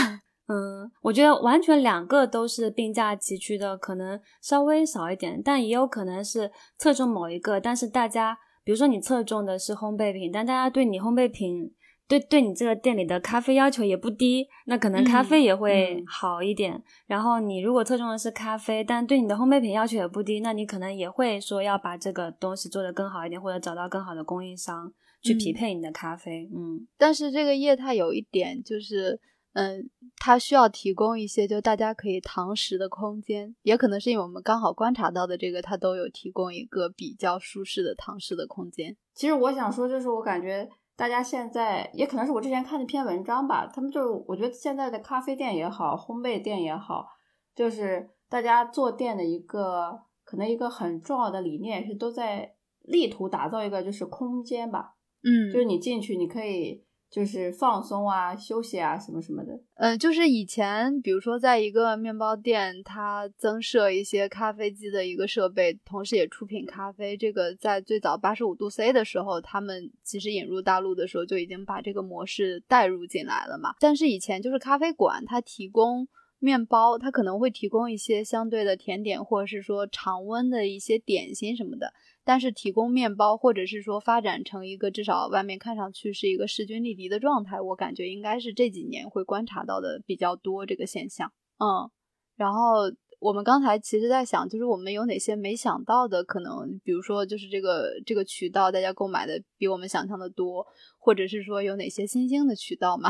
[0.52, 7.60] 嗯，我觉得完全两个都是并驾齐驱的，可能稍微少一点，但也有可能是侧重某一个。
[7.60, 11.72] 但是大家，比如说你侧重的是烘焙品，但大家对你烘焙品，
[12.08, 16.82] 对对你这个店里的咖啡要求也不低，那可能咖啡也会好一点。
[17.06, 26.50] 然后你如果侧重的是咖啡，但对你的烘焙品要求也不低，那你可能也会说要把这个东西做得更好一点，或者找到更好的供应商去匹配你的咖啡。
[26.52, 29.22] 嗯，但是这个业态有一点就是。
[29.54, 38.96] 嗯，它需要提供一些就大家可以堂食的空间，也可能是因为我们刚好观察到的这个，它都有提供一个比较舒适的堂食的空间。
[39.16, 47.08] 其实我想说，就是我感觉大家现在也可能是我之前看那篇文章吧，他们就我觉得现在的咖啡店也好，烘焙店也好，
[47.56, 56.86] 就是大家做店的一个可能一个很重要的理念是都在力图打造一个就是空间吧，嗯，就是你进去你可以。
[57.10, 59.60] 就是放松啊、休息啊，什么什么的。
[59.76, 67.18] 嗯，就是以前，比如说在一个面包店，它增设一些咖啡机的一个设备，同时也出品咖啡。
[67.18, 73.74] 这个在最早八十五度 C 的时候，他们其实引入大陆的时候就已经把这个模式带入进来了嘛。
[73.80, 81.92] 但是以前就是咖啡馆，它提供面包，它可能会提供一些相对的甜点，或者是说常温的一些点心什么的。
[82.30, 91.34] 但是提供面包，或者是说发展成一个至少外面看上去是一个势均力敌的状态，我感觉应该是这几年会观察到的比较多这个现象。
[91.58, 91.90] 嗯，
[92.36, 92.82] 然后
[93.20, 100.64] 我们刚才其实在想，就是我们有哪些没想到的可能，比如说就是这个这个渠道大家购买的比我们想象的多，
[101.00, 103.10] 或者是说有哪些新兴的渠道嘛？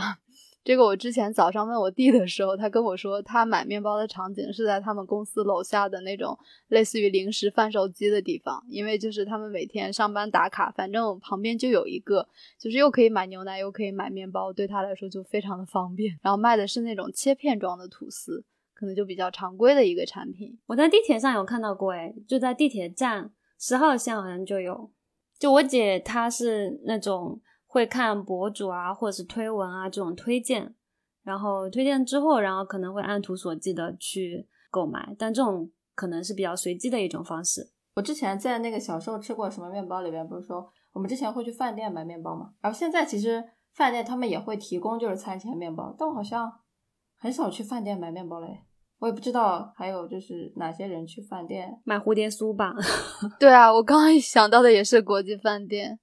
[0.62, 12.28] 这个我之前早上问我弟的时候，他跟我说，他买面包的场景是在他们公司楼下的那种类似于零食贩售机的地方，因为就是他们每天上班打卡，反正旁边就有一个，
[12.60, 16.20] 就是又可以买牛奶又可以买面包，对他来说就非常的方便。
[16.22, 18.44] 然后卖的是那种切片装的吐司，
[18.76, 20.60] 可能就比较常规的一个产品。
[20.68, 24.92] 我在地铁上有看到过，哎，就在地铁站十号线好像就有。
[25.40, 27.40] 就我姐她是那种。
[27.72, 30.74] 会看博主啊，或者是推文啊这种推荐，
[31.24, 37.72] 然后推荐之后，然后可能会按图索骥的去购买，但这种可能是比较随机的一种方式。
[37.96, 42.50] 我之前在那个小时候吃过什么面包里边，不是说我们之前会去饭店买面包嘛？
[42.60, 43.44] 然后现在其实
[43.76, 46.52] 饭店他们也会提供就是餐前面包，但我好像
[47.20, 48.64] 很少去饭店买面包嘞。
[48.98, 52.74] 我也不知道还有就是哪些人去饭店买蝴蝶酥吧。
[53.40, 55.98] 对啊，我刚刚想到的也是国际饭店，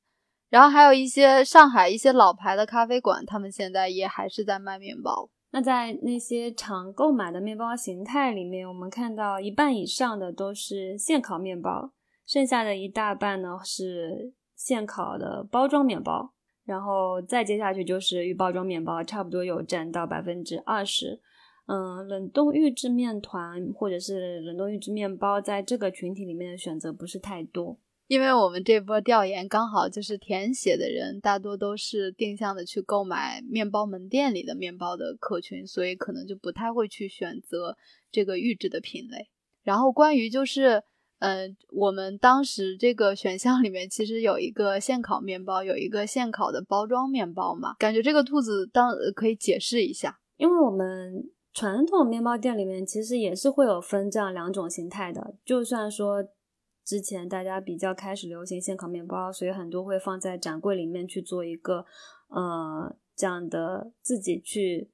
[0.48, 5.28] 然后还有一些上海一些老牌的咖啡馆，他们现在也还是在卖面包。
[5.52, 11.92] 那在那些常购买的面包形态里面，我们看到一半以上的都是现烤面包，
[12.26, 16.32] 剩下的一大半呢是现烤的包装面包，
[16.64, 21.20] 然后再接下去就是预包装面包，差不多有占到百分之二十。
[21.68, 27.78] 嗯，冷冻预制面团或者是冷冻预制面包，在这个群体里面的选择不是太多。
[28.08, 37.76] 因为我们这波调研刚好就是填写的人大多都是定向的去购买面包门店里的面包的客群，所以可能就不太会去选择
[38.12, 39.28] 这个预制的品类。
[39.64, 40.84] 然后关于就是，
[41.18, 56.24] 嗯，我们当时这个选项里面其实有一个现烤面包，有一个现烤的包装面包嘛，感觉这个兔子当可以解释一下，因为我们传统面包店里面其实也是会有分这样两种形态的，就算说。
[56.86, 61.84] 之前大家比较开始流行现烤面包，所以很多会放在展柜里面去做一个，
[62.28, 64.88] 呃，这样的自己去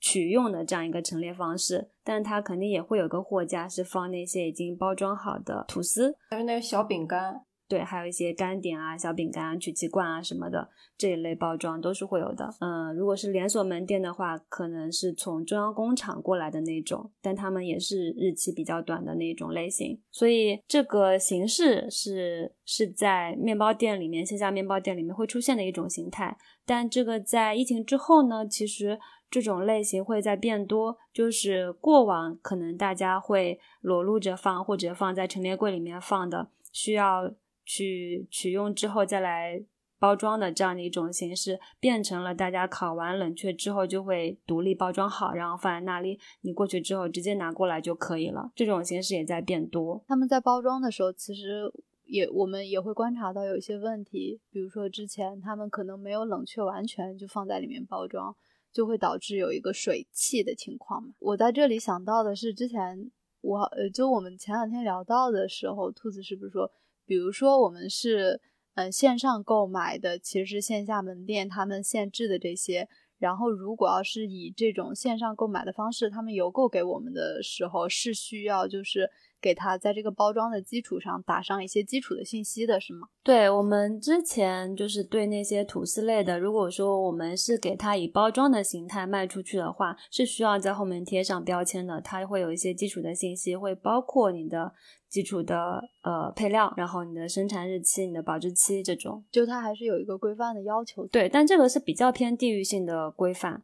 [0.00, 1.88] 取用的这样一个陈列方式。
[2.02, 7.44] 但它肯定也会有个货架，是放那些已经包装好的吐司，还有那个小饼干。
[7.68, 12.48] 对，还有一些干点啊、小饼干、曲奇罐啊什么的这一类包装都是会有的。
[12.60, 20.00] 嗯，如果是连锁门店的话，可能是从中央工厂过来的那种，但他们也是日期比较短的那种类型。
[20.12, 26.38] 所以这个形式是是在面包店里面、线下面包店里面会出现的一种形态。
[26.64, 28.96] 但这个在疫情之后呢，其实
[29.28, 30.96] 这种类型会在变多。
[31.12, 37.34] 就是过往可能大家会裸露着放，或者放在陈列柜里面放的，需要。
[37.66, 39.62] 去取用之后再来
[39.98, 48.52] 包装的这样的一种形式，变成了大家烤完冷却之后就会独立包装好，然后放在那里，你过去之后直接拿过来就可以了。
[48.54, 50.04] 这种形式也在变多。
[50.06, 51.72] 他们在包装的时候，其实
[52.04, 58.36] 也我们也会观察到有一些问题，比如说之前他们可能没有冷却完全就放在里面包装，
[58.70, 61.14] 就会导致有一个水汽的情况嘛。
[61.18, 66.70] 我在这里想到的是，之前我呃就我们前两天聊到的时候，兔子是不是说？
[67.06, 68.40] 比如说，我们是
[68.74, 72.88] 嗯线上购买的，其实线下门店他们限制的这些。
[73.18, 79.10] 然后，如果要是以这种线上购买的方式，他们邮购给我们的时候，是需要就是。
[79.40, 83.08] 给它在这个包装的基础上打上一些基础的信息的是吗？
[83.22, 92.00] 对我们之前就是对那些吐司类的，如果说我们是给它以包装的形态卖出去的话，是需要在后面贴上标签的。
[92.00, 94.72] 它会有一些基础的信息，会包括你的
[95.08, 101.06] 基础的呃配料，然后你的生产日期、你的保质期这种，就它还是有一个规范的要求。
[101.08, 103.62] 对，但这个是比较偏地域性的规范，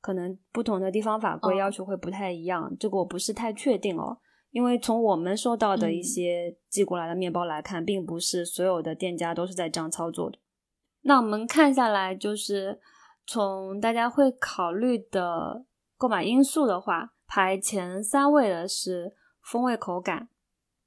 [0.00, 4.18] 可能不同的地方法规要求会不太一样，这个我不是太确定哦。
[4.54, 10.38] 因为从我们收到的一些寄过来的面包来看，并不是所有的店家都是在这样操作的。
[11.00, 12.80] 那我们看下来，就是
[13.26, 20.28] 从大家会考虑的购买因素的话，排前三位的是风味、口感、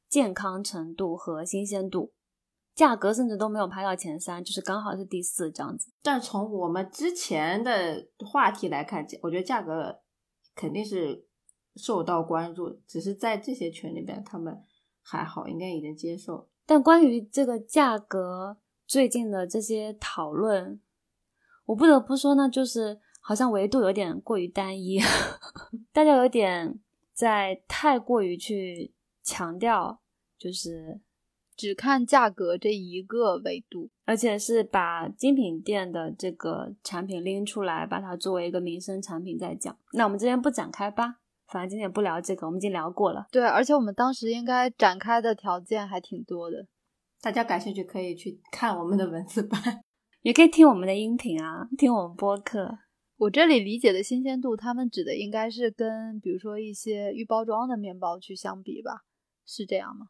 [0.07, 2.13] 健康程度和新鲜度，
[2.73, 5.91] 价格甚至都没有排到前三，就是刚好是第四这样子。
[6.01, 9.99] 但从我们之前的话题来看，我觉得价格
[10.55, 11.26] 肯定是。
[11.77, 14.63] 受到关注，只是在这些群里边，他们
[15.01, 16.49] 还好，应该已经接受。
[16.65, 20.81] 但关于这个价格，最近的这些讨论，
[21.65, 24.99] 我不得不说呢，就是好像维度有点过于单一，
[25.93, 26.79] 大家有点
[27.13, 30.01] 在太过于去强调，
[30.37, 30.99] 就是
[31.55, 39.77] 只看价格这一个维度，而且是把精品店的这个产品拎出来，把它作为一个民生产品在讲。
[39.93, 41.19] 那我们这边不展开吧。
[41.47, 43.25] 反正今天不聊这个，我们已经聊过了。
[43.31, 46.67] 对，而且我们当时应该展开的条件还挺多的，
[47.21, 49.59] 大家感兴趣可以去看我们的文字版，
[50.23, 52.79] 也可以听我们的音频啊，听我们播客。
[53.17, 59.01] 我这里理解的新鲜度，他们指的应该是跟比如说一些预包装的面包去相比吧？
[59.45, 60.07] 是这样吗？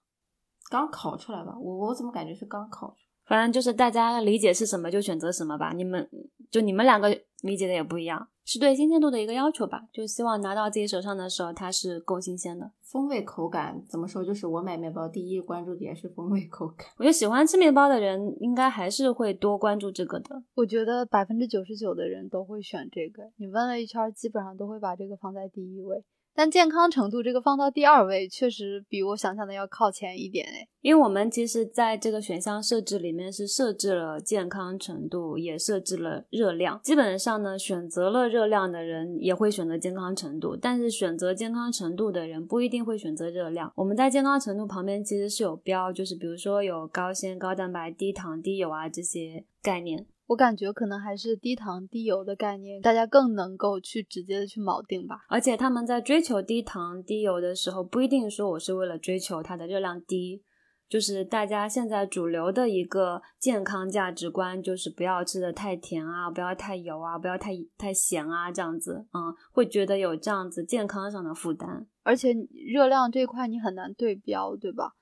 [0.70, 1.58] 刚烤出来吧？
[1.58, 3.07] 我我怎么感觉是刚烤出？
[3.28, 5.74] 反正就是大家理解是什么就选择什么吧。
[5.76, 6.10] 你们
[6.50, 7.10] 就你们两个
[7.42, 8.28] 理解的也不一样。
[8.46, 12.72] 是对新鲜度的一个要求吧，就希望拿到自己手上的时候，它是够新鲜的。
[12.82, 14.24] 风味口感怎么说？
[14.24, 16.88] 就是我买面包第一关注点是风味口感。
[16.98, 20.42] 我觉得喜欢吃面包的人应该还是会多关注这个的。
[20.56, 23.24] 我觉得百分之九十九的人都会选这个。
[23.36, 26.02] 你问了一圈，基本上都会把这个放在第一位。
[26.38, 30.68] 但健康程度这个放到第二位，确实比我想象的要靠前一点哎。
[30.82, 36.80] 因为我们其实在这个选项设置里面是设置了健康程度，也设置了热量。
[36.84, 43.74] 基本上呢，选择了热量的人也会选择健康程度，但是选择健康程度的人不一定会选择热量。
[43.76, 50.06] 我们在健康程度旁边其实是有标，就是比如说有高纤、高蛋白、低糖、低油啊这些概念。
[50.28, 55.26] 我感觉可能还是低糖低油的概念，大家更能够去直接的去锚定吧。
[55.30, 60.44] 而且他们在追求低糖低油的时候，不一定说我是为了追求它的热量低，
[60.90, 71.88] 就是大家现在主流的一个健康价值观，就是不要吃的太甜啊，不要太油啊，不要太太咸啊，这样子，嗯，会觉得有这样子健康上的负担。
[72.04, 72.34] 而且
[72.74, 74.94] 热量这块你很难对标，对吧？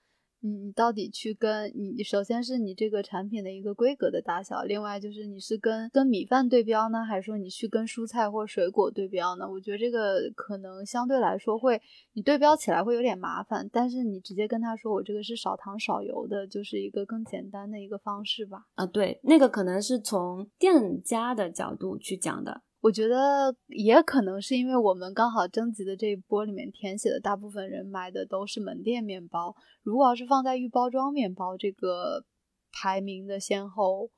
[0.46, 9.50] 你你到底去跟你首先是你这个产品的一个规格的大小，另外就是你是跟跟米饭对标呢，还是说你去跟蔬菜或水果对标呢？
[9.50, 11.82] 我觉得这个可能相对来说会
[12.14, 18.68] 你对标起来会有点麻烦，但是你直接跟他说我这个是少糖少油的，就是一个更简单的一个方式吧。
[18.76, 22.62] 啊，对，那个可能是从店家的角度去讲的。
[22.86, 29.56] 我觉得也可能是因为我们刚好征集的这一波里面填写的大部分人买的都是门店面包。
[29.82, 32.24] 如果要是放在预包装面包这个
[32.72, 34.12] 排名的先后，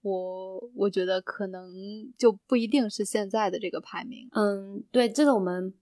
[0.00, 1.70] 我我觉得可能
[2.16, 4.26] 就不一定是现在的这个排名。
[4.32, 5.74] 嗯，对，这个我们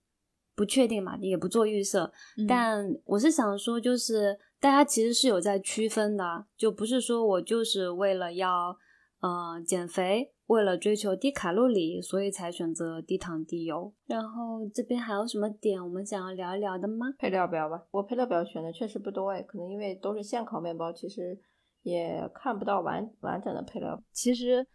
[0.53, 2.11] 不确定嘛，也不做预设。
[2.45, 8.77] 但我是想说，就是大家其实是有在区分的，就不是说我就是为了要
[9.21, 10.31] 呃减肥。
[10.53, 13.91] 为了追求低卡路里，所以才选择低糖低油。
[14.05, 17.07] 然后这边还有什么点我们想要聊一聊的吗？
[17.17, 21.37] 配料表吧，我配料表选的确实不多哎，可能因为都是现烤面包，其实
[21.81, 24.01] 也看不到完完整的配料。
[24.11, 24.65] 其实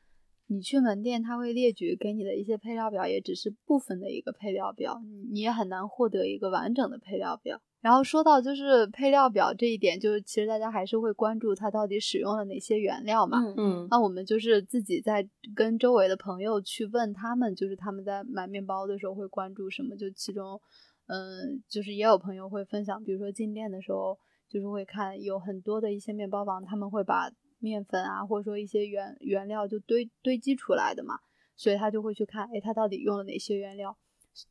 [0.50, 7.60] 你去门店，他会列举给你的一些配料表，也只是部分的一个配料表，你也很难获得一个完整的配料表。
[7.80, 13.38] 然后说到就是配料表这一点，就是其实大家还是会关注它到底使用了哪些原料嘛。
[13.38, 13.88] 嗯嗯。
[13.88, 19.94] 那我们就是自己在跟周围的朋友去问他们，就是他们在买面包的时候会关注什么？
[19.94, 20.60] 就其中，
[21.06, 24.18] 嗯，就是也有朋友会分享，比如说进店的时候，
[24.48, 31.18] 就是会看有很多的一些面包房，他们会把面粉啊，或者说一些原原料就堆堆积出来的嘛，
[31.56, 33.96] 所以他就会去看，哎，他到底用了哪些原料。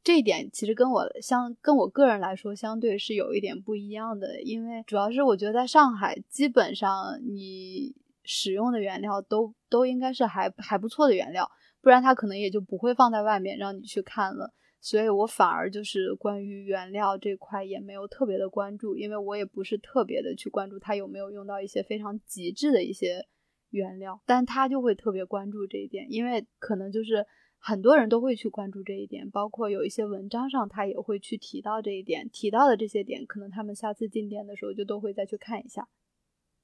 [0.04, 11.50] 这一点其实跟我相跟我个人来说，相对是有一点不一样的，因为主要是我觉得在上海，基本上你使用的原料都都应该是还还不错的原料，
[11.82, 14.54] 不然它可能也就不会放在外面让你去看了。
[14.80, 23.28] 所以我反而就是关于原料这块也没有特别的关注，因为我也不是特别的去关注它有没有用到一些非常极致的一些
[23.70, 27.26] 原料，但他就会特别关注这一点，因为可能就是。
[27.60, 35.90] 很多人都会去关注这一点，包括有一些文章上他也会去提到这一点，提到的这些点，可能他们下次进店的时候就都会再去看一下。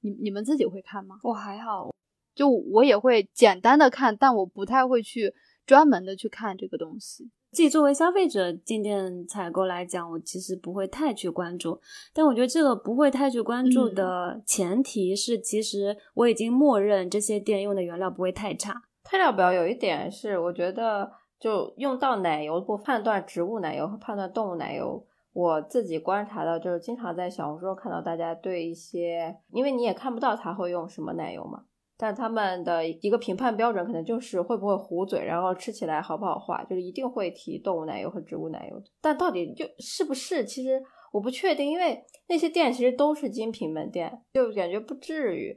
[0.02, 1.18] 你你们自己会看吗？
[1.24, 1.92] 我还好，
[2.32, 5.34] 就我也会简单的看，但我不太会去
[5.66, 7.28] 专门的去看这个东西。
[7.54, 11.80] 自己作为消费者进店采购来讲，我其实不会太去关注。
[12.12, 18.82] 但我觉得这个不会太去关注的前提是，其实我已经默认这些店用的原料不会太差。
[19.04, 25.06] 配料表有一点是，我觉得就用到奶油不判断植物奶油和判断动物奶油。
[25.32, 31.64] 我自己观察到，就是经常在小红书看到大家对一些，因为你也看不到他会用什么奶油嘛，
[31.96, 38.82] 但他们的一个评判标准可能就是会不会糊嘴，然后吃起来好不好化，就是一定会提动物奶油和植物奶油。
[39.00, 40.82] 但到底就是不是，其实
[41.12, 45.56] 我不确定，因为那些店其实都是精品门店，就感觉不至于。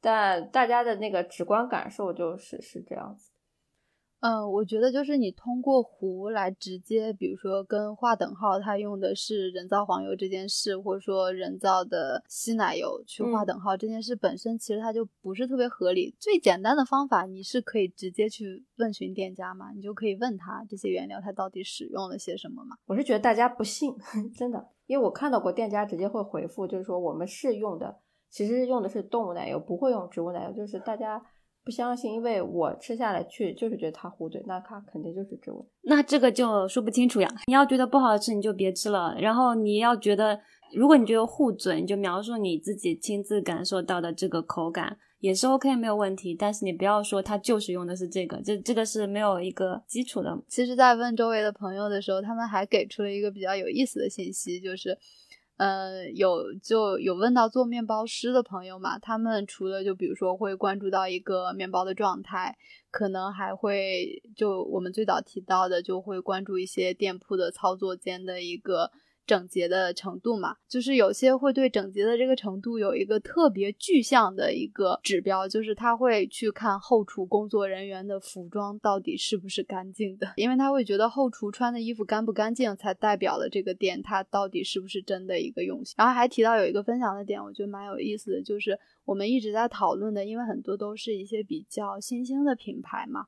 [0.00, 3.31] 但大家的那个直观感受就是是这样子，
[4.22, 16.14] 嗯，我觉得就是你通过糊来直接，比如说跟划等号，它用的是人造黄油这件事，或者说人造的稀奶油去划等号这件事本身，其实它就不是特别合理。
[16.20, 22.76] 最简单的方法，你是可以直接去问询店家嘛，你就可以问他这些原料它到底使用了些什么嘛。
[22.86, 23.92] 我是觉得大家不信，
[24.38, 27.98] 真的，因为我看到过店家直接会回复，就是说我们是用的。
[28.30, 31.22] 其实用的是动物奶油，不会用植物奶油，就是大家
[31.64, 35.64] 不相信，因为我吃下来去就是觉得它糊嘴，那它肯定就是植物。
[35.82, 37.28] 那这个就说不清楚呀。
[37.46, 39.14] 你要觉得不好吃，你就别吃了。
[39.20, 40.40] 然后你要觉得，
[40.74, 46.34] 如果你觉得糊嘴，你就描述你自己亲自感受到的这个口感也是 OK，没有问题。
[46.34, 50.36] 但是你不要说它就是用的是这个，这这个是没有一个基础的。
[50.48, 54.98] 其实，在问周围的朋友的时候，他们还给出了一个比较有意思的信息，就是。
[55.62, 62.56] 嗯，有就有问到做面包师的朋友嘛，他们除了就比如说会关注到一个面包的状态，
[62.90, 68.90] 可能还会就我们最早提到的，就会关注一些店铺的操作间的一个。
[69.26, 85.94] 整洁的程度嘛，就是有些会对整洁的这个程度有一个特别具象的一个指标，就是他会去看后厨工作人员的服装到底是不是干净的， 因为他会觉得后厨穿的衣服干不干净，才代表了这个店它到底是不是真的一个用心。
[85.96, 93.26] 然后还提到有一个分享的点，我觉得蛮有意思的，就是我们一直在讨论的，因为很多都是一些比较新兴的品牌嘛。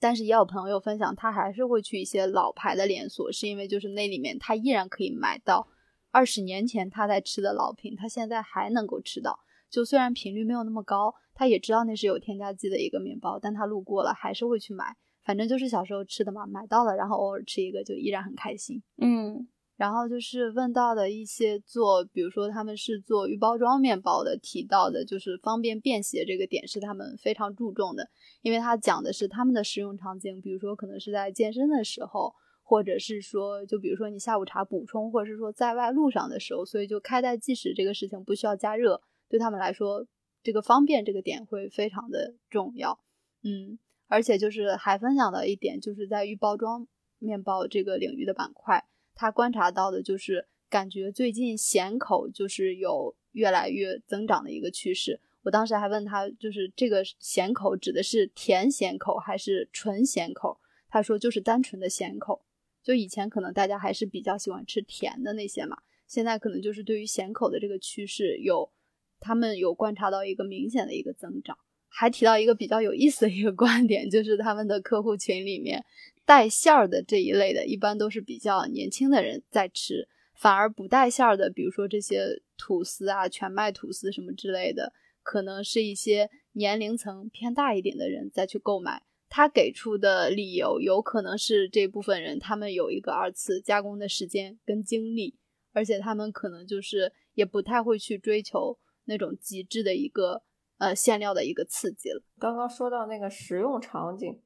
[0.00, 5.68] 但是也有朋友分享，他还是会去一些老牌的连锁，是因为就是那里面他依然可以买到
[6.10, 9.38] 二十年前他在吃的老品，他现在还能够吃到。
[9.68, 14.96] 就虽然频率没有那么高，他也知道那是有添加剂的一个面包，但他路过了还是会去买。
[15.22, 18.82] 反正就是小时候吃的嘛，买到了，然后偶尔吃一个就依然很开心。
[18.96, 19.46] 嗯。
[19.80, 28.10] 然后就是问到的一些做，比如说他们是做预包装面包的，提到的就是方便便携这个点是他们非常注重的，
[28.42, 39.00] 因为他讲的是他们的使用场景，比如说可能是在健身的时候，或者是说就比如说你下午茶补充，或者是说在外路上的时候，所以就开袋即食这个事情不需要加热，
[39.30, 40.06] 对他们来说
[40.42, 43.00] 这个方便这个点会非常的重要。
[43.42, 43.78] 嗯，
[44.08, 46.86] 而且就是还分享到一点，就是在预包装
[47.18, 48.84] 面包这个领域的板块。
[49.20, 55.20] 他观察到的就是，感觉最近咸口就是有越来越增长的一个趋势。
[55.42, 60.58] 我当时还问他，就是这个咸口指的是甜咸口还是纯咸口？
[60.88, 62.46] 他说就是单纯的咸口。
[62.82, 68.72] 就以前可能大家还是比较喜欢吃甜的那些嘛，现在可能就是对于咸口的这个趋势有，
[69.20, 71.58] 他们有观察到一个明显的一个增长。
[71.92, 75.84] 还提到一个比较有意思的一个观点，就是他们的客户群里面。
[76.30, 80.06] 带馅儿的这一类的，一般都是比较年轻的人在吃，
[80.36, 84.92] 反而不带馅儿的，比如说这些吐司啊、全麦吐司什么之类的，
[85.24, 89.02] 可能是一些年龄层偏大一点的人再去购买。
[89.28, 95.36] 他给出的理由有可能是这部分人他们有一个二次加工的时间跟精力，
[95.72, 100.44] 而且他们可能就是也不太会去追求那种极致的一个
[100.78, 102.22] 呃馅料的一个刺激了。
[102.38, 104.40] 刚刚说到那个食用场景。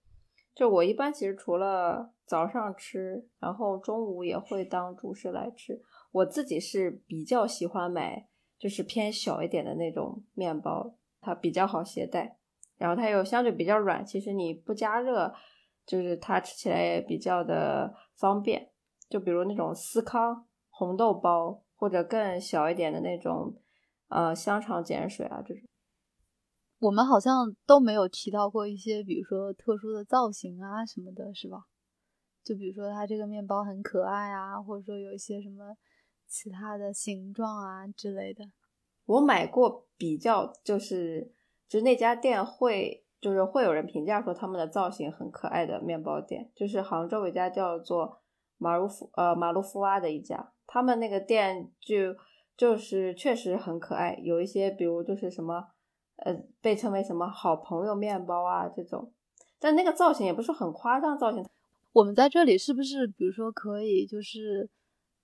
[0.54, 5.82] 就我一般其实除了早上吃，然后中午也会当主食来吃。
[6.12, 8.28] 我自己是比较喜欢买，
[8.58, 12.38] 就是偏小一点的那种面包，它比较好携带，
[12.76, 14.06] 然后它又相对比较软。
[14.06, 15.34] 其实你不加热，
[15.84, 18.70] 就是它吃起来也比较的方便。
[19.08, 23.54] 就比如那种司康红豆包，或者更小一点的那种，
[24.08, 25.62] 呃，香肠碱水啊这种。
[26.84, 31.64] 我们好像都没有提到过一些，比如说特殊的造型啊什么的，是吧？
[32.42, 35.74] 就比如说它这个面包很可爱啊，或者说有一些什么
[36.26, 38.44] 其他的形状啊之类的。
[39.06, 41.32] 我买过比较，就是
[41.66, 48.20] 就是那家店会，就是会有人评价说他们的造型很可爱的面包店，就是杭州有一家叫做
[48.58, 52.14] 马如夫呃马路夫蛙的一家，他们那个店就
[52.54, 55.68] 就是确实很可爱，有一些比如就是什么。
[56.24, 59.12] 呃，被称为什么好朋友面包啊这种，
[59.58, 61.44] 但那个造型也不是很夸张造型。
[61.92, 64.68] 我们在这里是不是，比如说可以就是，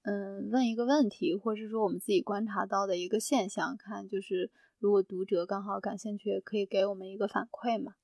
[0.03, 7.95] 嗯，问一个问题，或者是说我们自己观察到的一个现象，看就是如果读者刚好感兴趣，可以给我们一个反馈嘛？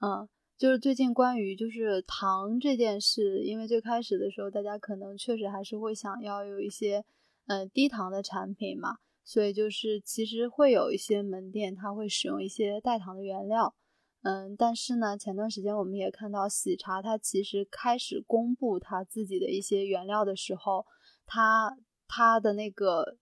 [0.00, 7.04] 嗯，就是最近关于就是糖这件事，因为最开始的时候大家可能确实还是会想要有一些
[7.46, 8.98] 嗯低糖的产品嘛。
[9.28, 13.74] 所以就是其实会有一些门店，它会使用一些代糖的原料，
[14.22, 20.86] 嗯，但是呢，前段时间我们也看到喜茶，它其实开始公布它自己的一些原料的时候，
[21.26, 21.76] 它
[22.06, 23.18] 它的那个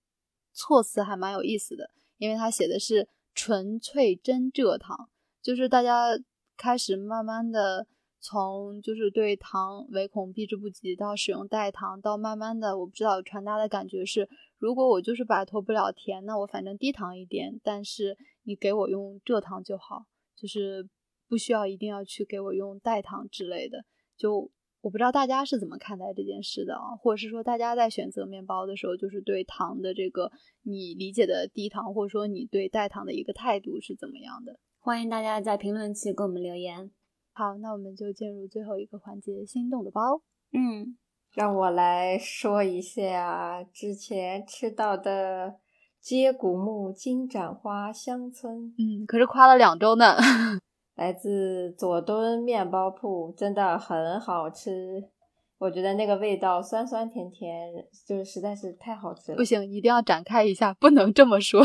[0.53, 5.11] 措辞还蛮有意思的，因为它写的是纯粹真蔗糖，
[5.43, 6.17] 就是大家
[6.57, 7.89] 开始慢慢的
[8.21, 14.29] 从就是对糖唯恐避之不及到使用代糖，到慢慢的我不知道传达的感觉是。
[14.59, 20.89] 如果我就是摆脱不了甜，那我反正低糖一点，但是你给我用蔗糖就好，就是
[21.29, 23.85] 不需要一定要去给我用代糖之类的。
[24.17, 24.51] 就
[24.81, 30.31] 我不知道大家是怎么看待这件事的啊，或者是说大家在选择面包的时候，就是对糖的这个
[30.63, 34.59] 你理解的低糖，或者说你对代糖的一个态度是怎么样的？
[34.79, 36.91] 欢迎大家在评论区给我们留言。
[37.33, 40.23] 好，那我们就进入最后一个环节——心动的包。
[40.53, 40.97] 嗯。
[41.37, 45.57] 让我来说一下之前吃到的
[46.01, 50.17] 接骨木金盏花香村，嗯，可是夸了两周呢。
[50.97, 55.11] 来自佐敦面包铺，真的很好吃。
[55.59, 57.71] 我觉得那个味道酸酸甜甜，
[58.09, 59.37] 就是实在是太好吃了。
[59.37, 61.63] 不行，一定要展开一下，不能这么说。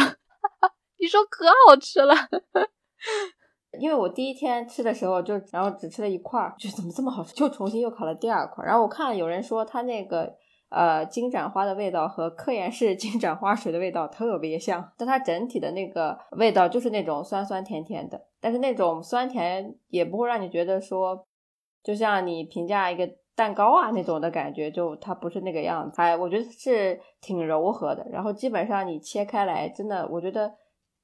[0.99, 2.13] 你说可好吃了，
[3.81, 8.63] 因为我第一天吃的时候就，然后只吃了一块儿，就怎么这么好吃，就重新又烤了第二块。
[8.63, 10.31] 然后我看了有人说它那个
[10.69, 21.25] 呃金盏花的味道和科颜氏金盏花水的味道特别像，但它整体的那个味道就是那种酸酸甜甜的，但是那种酸甜也不会让你觉得说，
[21.83, 25.99] 就像你评价一个蛋糕啊那种的感觉，就它不是那个样子。
[25.99, 30.53] 哎，我觉得是挺柔和的，然后基本上你切开来，真的我觉得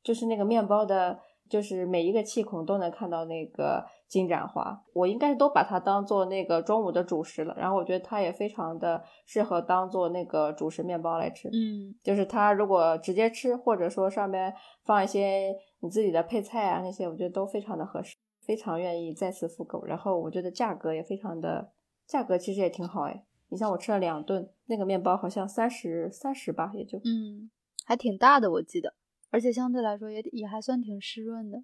[0.03, 1.17] 就是那个面包的。
[1.49, 7.55] 就是每一个气孔都能看到那个金盏花，我应该都把它当做那个中午的主食了。
[7.57, 11.49] 然后我觉得它也非常的适合当做那个主食面包来吃。
[11.49, 19.83] 嗯，就是它如果直接吃，或者说上面放一些你自己的配菜啊那些，我觉得都非常的合适，非常愿意再次复购。
[19.85, 21.71] 然后我觉得价格也非常的，
[22.05, 23.23] 价格其实也挺好哎。
[23.49, 27.49] 你像我吃了两顿，那个面包好像三十三十吧，也就嗯，
[27.85, 28.93] 还挺大的，我记得。
[29.29, 31.63] 而且相对来说也也还算挺湿润的，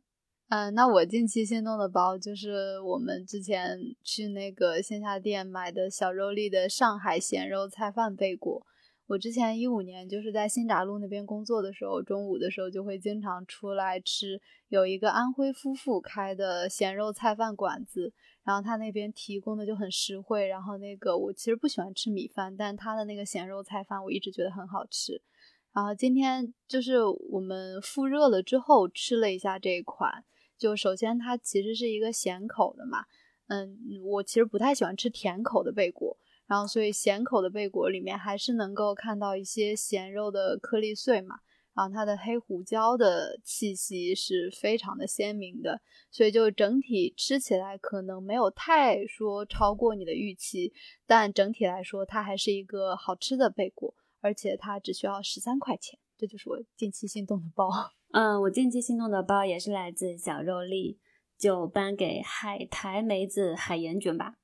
[0.49, 8.65] 嗯，那我近期心动的包就是我们之前去那个线下店买的小肉粒的上海咸肉菜饭贝果。
[9.07, 20.47] 我之前一五年就是在新闸路那边工作的时候，中午的时候就会经常出来吃，有一个安徽夫妇开的咸肉菜饭馆子，然后他那边提供的就很实惠。
[20.47, 25.21] 然后那个我其实不喜欢吃米饭，但他的那个咸肉菜饭我一直觉得很好吃。
[25.73, 30.23] 然后今天就是我们复热了之后吃了一下这一款，
[30.55, 33.05] 就首先它其实是一个咸口的嘛，
[33.47, 36.15] 嗯，我其实不太喜欢吃甜口的贝果，
[36.45, 41.37] 然后所以咸口的贝果里面还是能够看到一些咸肉的颗粒碎嘛，
[41.73, 50.71] 然后它的黑胡椒的气息是非常的鲜明的，所以就整体吃起来可能没有太说超过你的预期，
[51.07, 53.95] 但整体来说它还是一个好吃的贝果。
[54.23, 57.69] 而且它只需要十三块钱，这就是我近期心动的包。
[58.13, 60.97] 嗯，我近期心动的包也是来自小肉粒，
[61.37, 64.35] 就颁给海苔梅子海盐卷吧。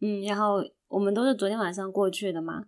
[0.00, 2.66] 嗯，然后我们都是昨天晚上过去的嘛，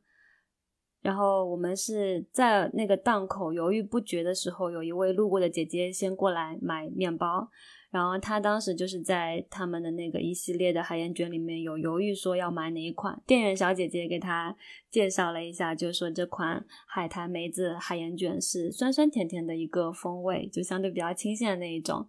[1.02, 7.50] 然后我们是在那个档口犹豫不决的时候，有一位路过的姐姐先过来买面包。
[7.94, 14.56] 然后他当时就是在他们的那个一系列的海盐卷里面有犹豫说要买哪一款，店员小姐姐给他
[14.90, 22.08] 介绍了一下，就说这款海苔梅子海盐卷是酸酸甜甜的一个风味，就相对比较清鲜的那一种，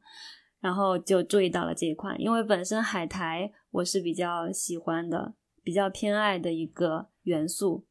[0.59, 7.86] 然后就注意到了这一款，因为本身海苔我是比较喜欢的，比较偏爱的一个元素。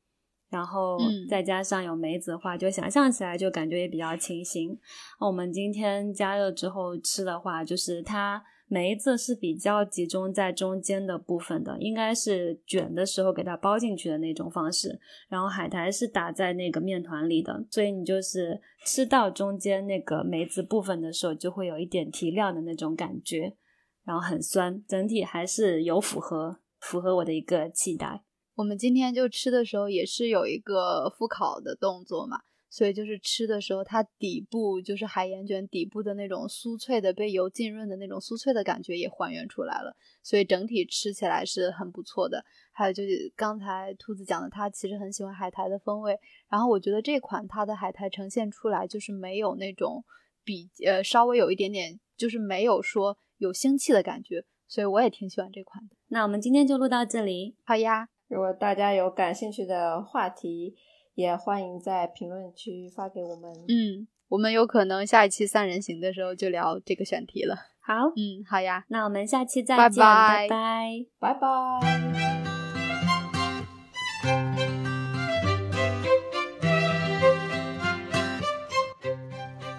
[0.54, 0.96] 然后
[1.28, 4.78] 再加上有梅子的话，就想象起来就感觉也比较清新。
[5.18, 15.00] 我们今天加热之后吃的话，就是它梅子是比较集中在中间的部分的，应该是卷的时候给它包进去的那种方式。
[15.28, 23.56] 然后海苔是打在那个面团里的，所以你就是吃到中间那个梅子部分的时候，就会有一点提亮的那种感觉，
[24.04, 28.22] 然后很酸，整体还是有符合符合我的一个期待。
[28.54, 32.40] 我们今天就吃的时候也是有一个复烤的动作嘛，
[32.70, 42.44] 所以就是吃的时候，它底部就是海盐卷底部的那种酥脆的被油浸润的那种酥脆的感觉也还原出来了，所以整体吃起来是很不错的。
[42.70, 46.16] 还有就是刚才兔子讲的，他其实很喜欢海苔的风味，
[46.48, 50.04] 然后我觉得这款它的海苔呈现出来就是没有那种
[50.44, 55.96] 比呃稍微有一点点就是没有说有腥气的感觉，所以我也挺喜欢这款的。
[56.06, 58.10] 那我们今天就录到这里，好呀。
[58.34, 60.74] 如果大家有感兴趣的话题，
[61.14, 63.52] 也欢迎在评论区发给我们。
[63.68, 67.54] 嗯，我们有可能下一期三人行的时候就聊这个选题了。
[67.80, 71.48] 好，嗯，好呀，那我们下期再见，拜拜，拜拜。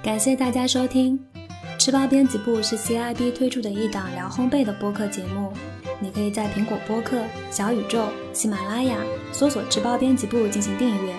[0.01, 1.19] 感谢大家收听，
[1.77, 5.51] 吃吧编辑部是 CIB 推出的一档聊烘焙的播客节目。
[5.99, 8.97] 你可以在苹果播客、小宇宙、喜马拉雅
[9.31, 11.13] 搜索“直播编辑部”进行订阅，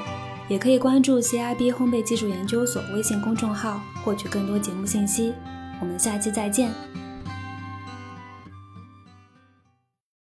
[0.49, 5.33] 也可以关注 CIB 烘焙技术研究所微信公众号获取更多节目信息。
[5.81, 7.06] 我们下期再见。